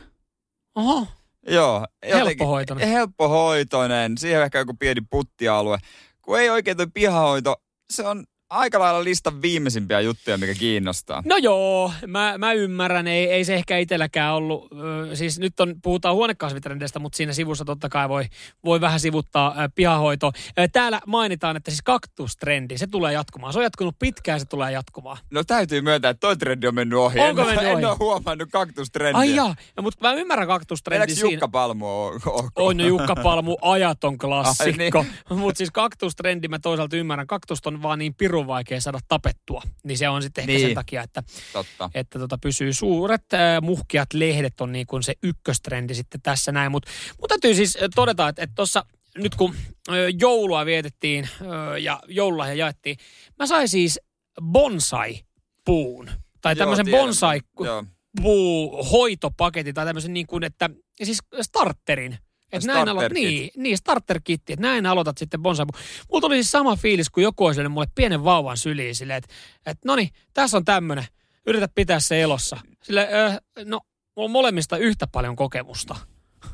[0.74, 1.06] Oho,
[1.48, 1.86] Joo.
[2.08, 2.88] Helppohoitoinen.
[2.88, 4.18] Helppohoitoinen.
[4.18, 5.78] Siihen ehkä joku pieni puttialue.
[6.22, 7.56] Kun ei oikein toi pihahoito,
[7.92, 11.22] se on aika lailla listan viimeisimpiä juttuja, mikä kiinnostaa.
[11.26, 15.74] No joo, mä, mä ymmärrän, ei, ei se ehkä itselläkään ollut, ö, siis nyt on,
[15.82, 18.24] puhutaan huonekasvitrendeistä, mutta siinä sivussa totta kai voi,
[18.64, 20.32] voi vähän sivuttaa ö, pihahoito.
[20.58, 23.52] Ö, Täällä mainitaan, että siis kaktustrendi, se tulee jatkumaan.
[23.52, 25.18] Se on jatkunut pitkään, se tulee jatkumaan.
[25.30, 27.20] No täytyy myöntää, että toi trendi on mennyt ohi.
[27.20, 27.84] Onko en, mennyt en ohi?
[27.84, 29.18] ole huomannut kaktustrendiä.
[29.18, 31.30] Ai jaa, ja, mutta mä ymmärrän kaktustrendi siinä.
[31.30, 34.98] Jukka Palmu on, on, On jo Jukka Palmu ajaton klassikko.
[34.98, 35.38] Ai niin.
[35.40, 37.26] Mutta siis kaktustrendi mä toisaalta ymmärrän.
[37.26, 39.62] Kaktusta on vaan niin pirun vaikea saada tapettua.
[39.84, 40.60] Niin se on sitten ehkä Niin.
[40.68, 41.22] sen takia, että
[41.52, 41.90] totta.
[41.94, 46.72] että tota pysyy suuret äh, muhkiat lehdet on niin kuin se ykköstrendi sitten tässä näin.
[46.72, 48.84] Mutta mut täytyy siis todeta, että tuossa
[49.18, 49.54] nyt kun
[49.88, 52.96] äh, joulua vietettiin äh, ja joululahja jaettiin,
[53.38, 54.00] mä sain siis
[54.42, 56.10] bonsai-puun.
[56.40, 57.84] Tai tämmöisen bonsai Joo.
[58.22, 60.70] puu-hoitopaketin tai tämmöisen niin kuin, että
[61.02, 62.18] siis starterin.
[62.52, 65.66] Et näin aloit, Starter niin, niin, starter-kitti, että näin aloitat sitten bonsai.
[66.10, 69.34] Mulla tuli siis sama fiilis, kun joku olisi mulle pienen vauvan syliin silleen, että,
[69.66, 71.04] että no niin, tässä on tämmönen,
[71.46, 72.56] yritä pitää se elossa.
[72.82, 73.30] Sille, öö,
[73.64, 73.80] no,
[74.16, 75.96] mulla on molemmista yhtä paljon kokemusta.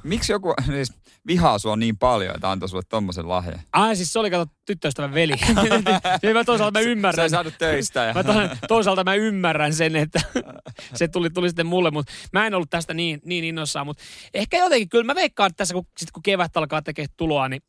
[0.03, 0.93] Miksi joku siis
[1.27, 3.61] vihaa sua niin paljon, että antoi sulle tommosen lahjan?
[3.73, 5.35] Ai siis se oli kato tyttöystävän veli.
[6.23, 7.23] Niin mä toisaalta mä Sä ymmärrän.
[7.23, 8.05] ei saanut töistä.
[8.05, 8.15] Ja...
[8.15, 8.33] Mä to,
[8.69, 10.21] toisaalta mä ymmärrän sen, että
[10.95, 13.87] se tuli, tuli sitten mulle, mutta mä en ollut tästä niin, niin innoissaan.
[13.87, 14.03] Mutta
[14.35, 17.63] ehkä jotenkin, kyllä mä veikkaan, että tässä kun, sit kun kevät alkaa tekemään tuloa, niin,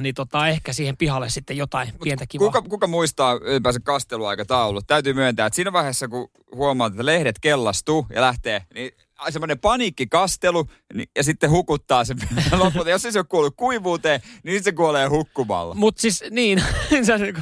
[0.00, 2.46] niin tota, ehkä siihen pihalle sitten jotain pientä kivaa.
[2.46, 4.86] Kuka, kuka muistaa ylipäänsä kasteluaikataulut?
[4.86, 8.92] Täytyy myöntää, että siinä vaiheessa, kun huomaat, että lehdet kellastuu ja lähtee, niin
[9.30, 12.14] semmoinen paniikkikastelu niin, ja sitten hukuttaa se
[12.58, 12.90] lopulta.
[12.90, 15.74] Jos ei se ole kuollut kuivuuteen, niin se kuolee hukkumalla.
[15.74, 16.62] Mutta siis niin,
[17.02, 17.40] se on niinku-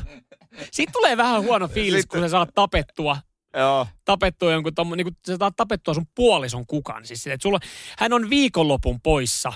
[0.72, 3.16] siitä tulee vähän huono fiilis, Sitten- kun sä saat tapettua
[3.56, 3.86] Joo.
[4.04, 7.06] tapettua jonkun tommo, niin kuin sä saat tapettua sun puolison kukan.
[7.06, 7.58] Siis sille, että sulla,
[7.98, 9.52] hän on viikonlopun poissa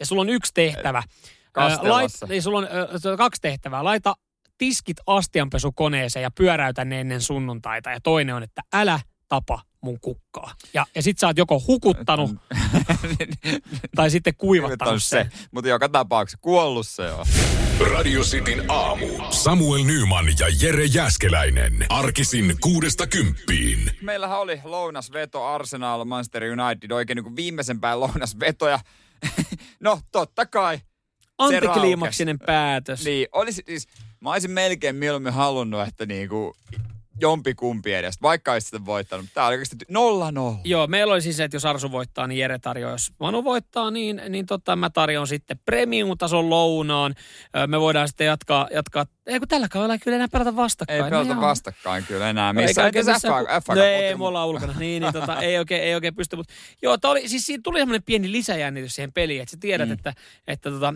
[0.00, 1.02] ja sulla on yksi tehtävä.
[1.82, 3.84] Lait, niin sulla on ö, se on kaksi tehtävää.
[3.84, 4.14] Laita
[4.58, 7.90] tiskit astianpesukoneeseen ja pyöräytä ne ennen sunnuntaita.
[7.90, 10.54] Ja toinen on, että älä tapa mun kukkaa.
[10.74, 12.30] Ja, ja sit sä oot joko hukuttanut
[13.96, 15.08] tai sitten kuivattanut se.
[15.08, 15.32] sen.
[15.50, 17.26] Mutta joka tapauksessa kuollut se on.
[17.94, 19.06] Radio Cityn aamu.
[19.30, 21.86] Samuel Nyman ja Jere Jäskeläinen.
[21.88, 23.90] Arkisin kuudesta kymppiin.
[24.02, 28.68] Meillähän oli lounasveto Arsenal, Manchester United, oikein niin kuin viimeisen päin lounasveto.
[28.68, 28.78] Ja
[29.80, 30.78] no totta kai.
[31.38, 33.04] Antikliimaksinen päätös.
[33.04, 33.88] Niin, olisi siis,
[34.20, 36.56] mä olisin melkein mieluummin halunnut, että niinku
[37.20, 39.26] jompikumpi edes, vaikka olisi sitten voittanut.
[39.34, 40.58] Tää oli oikeasti nolla nolla.
[40.64, 42.92] Joo, meillä oli siis se, että jos Arsu voittaa, niin Jere tarjoaa.
[42.92, 47.14] Jos Manu voittaa, niin, niin tota, mä tarjoan sitten premium-tason lounaan.
[47.66, 50.96] Me voidaan sitten jatkaa, jatkaa ei kun tällä kaudella ei kyllä enää pelata vastakkain.
[50.96, 51.40] Ei No pelata joo.
[51.40, 54.74] vastakkain kyllä enää No, eikä Eikä oikein se missään, F, No ei, me ollaan ulkona.
[54.78, 56.36] Niin, niin tota, ei, oikein, ei oikein pysty.
[56.36, 59.92] Mutta joo, oli, siis siinä tuli semmoinen pieni lisäjännitys siihen peliin, että sä tiedät, mm.
[59.92, 60.14] että,
[60.46, 60.94] että tota,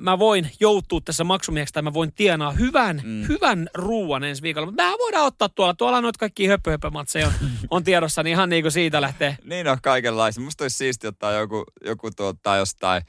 [0.00, 3.28] mä voin joutua tässä maksumieheksi tai mä voin tienaa hyvän, mm.
[3.28, 4.66] hyvän ruuan ensi viikolla.
[4.66, 7.32] Mutta mehän voidaan ottaa tuolla, tuolla noita kaikki höpö-höpö-matseja on,
[7.70, 9.36] on tiedossa, niin ihan niin kuin siitä lähtee.
[9.44, 10.42] Niin on kaikenlaisia.
[10.42, 13.02] Musta olisi siisti ottaa joku, joku tuottaa jostain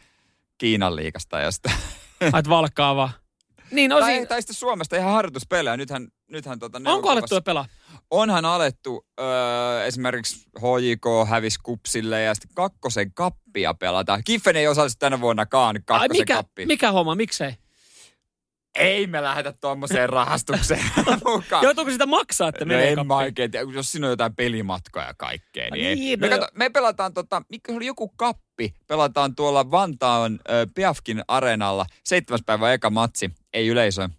[0.57, 1.75] Kiinan liikasta tai jostain.
[2.33, 3.09] Ai, valkkaa vaan.
[3.71, 5.77] Niin, on tai, tai sitten Suomesta ihan harjoituspelejä.
[5.77, 7.65] Nythän, nythän tota, ne onko on alettu jo pelaa?
[8.11, 14.21] Onhan alettu, öö, esimerkiksi HJK hävisi kupsille ja sitten kakkosen kappia pelataan.
[14.23, 16.67] Kiffen ei osallistu tänä vuonnakaan Ai, kakkosen mikä, kappiin.
[16.67, 17.53] mikä homma, miksei?
[18.75, 20.83] Ei me lähdetä tuommoiseen rahastukseen
[21.25, 21.63] mukaan.
[21.63, 25.13] Joutuuko sitä maksaa, että No en mä oikein tiedä, jos siinä on jotain pelimatkoja ja
[25.17, 25.95] kaikkea, niin, ei.
[25.95, 30.67] Niin, me, no kato, me pelataan, tota, mikä oli joku kappi, pelataan tuolla Vantaan ö,
[30.75, 34.09] Piafkin areenalla, seitsemäs päivä eka matsi, ei yleisö,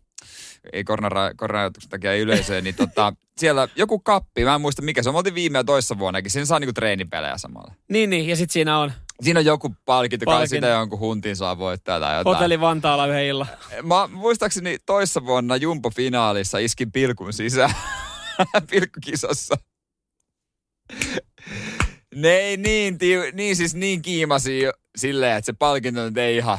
[0.73, 5.03] ei koronara- koronarajoituksen takia ei yleisöä, niin tota, siellä joku kappi, mä en muista mikä
[5.03, 7.75] se on, me oltiin viime ja toissa vuonnakin, siinä saa niinku treenipelejä samalla.
[7.89, 8.93] Niin, niin, ja sitten siinä on
[9.23, 12.37] Siinä on joku palkinto, kai sitä jonkun huntin saa voittaa tai jotain.
[12.37, 13.47] hotelli Vantaalla yhden illan.
[13.83, 17.75] Mä muistaakseni toissa vuonna Jumpo-finaalissa iskin pilkun sisään
[18.71, 19.55] pilkkukisassa.
[22.15, 24.63] Ne ei niin, tiu, niin siis niin kiimasi
[24.97, 26.59] silleen, että se palkinto nyt ei ihan,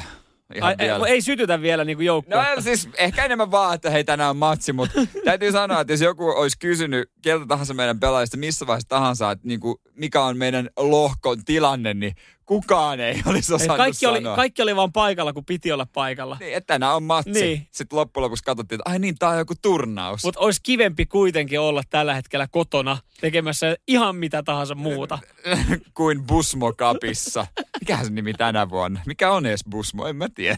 [0.54, 1.06] ihan Ai, vielä.
[1.06, 2.54] ei, ei sytytä vielä niin kuin joukkue.
[2.54, 6.00] No siis ehkä enemmän vaan, että hei tänään on matsi, mutta täytyy sanoa, että jos
[6.00, 10.68] joku olisi kysynyt keltä tahansa meidän pelaajista missä vaiheessa tahansa, että niinku, mikä on meidän
[10.76, 12.14] lohkon tilanne, niin
[12.46, 14.36] kukaan ei olisi Et osannut kaikki, oli, sanoa.
[14.36, 16.36] kaikki oli vaan paikalla, kun piti olla paikalla.
[16.40, 17.30] Niin, että tänään on matsi.
[17.30, 17.68] Niin.
[17.70, 20.24] Sitten loppujen lopuksi katsottiin, että ai niin, tää on joku turnaus.
[20.24, 25.18] Mutta olisi kivempi kuitenkin olla tällä hetkellä kotona tekemässä ihan mitä tahansa muuta.
[25.94, 27.46] kuin Busmo Cupissa.
[27.80, 29.00] Mikähän se nimi tänä vuonna?
[29.06, 30.06] Mikä on edes Busmo?
[30.06, 30.56] En mä tiedä.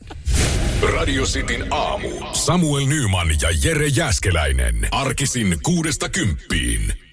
[0.95, 2.09] Radio Cityn aamu.
[2.32, 4.89] Samuel Nyman ja Jere Jäskeläinen.
[4.91, 7.06] Arkisin kuudesta kymppiin.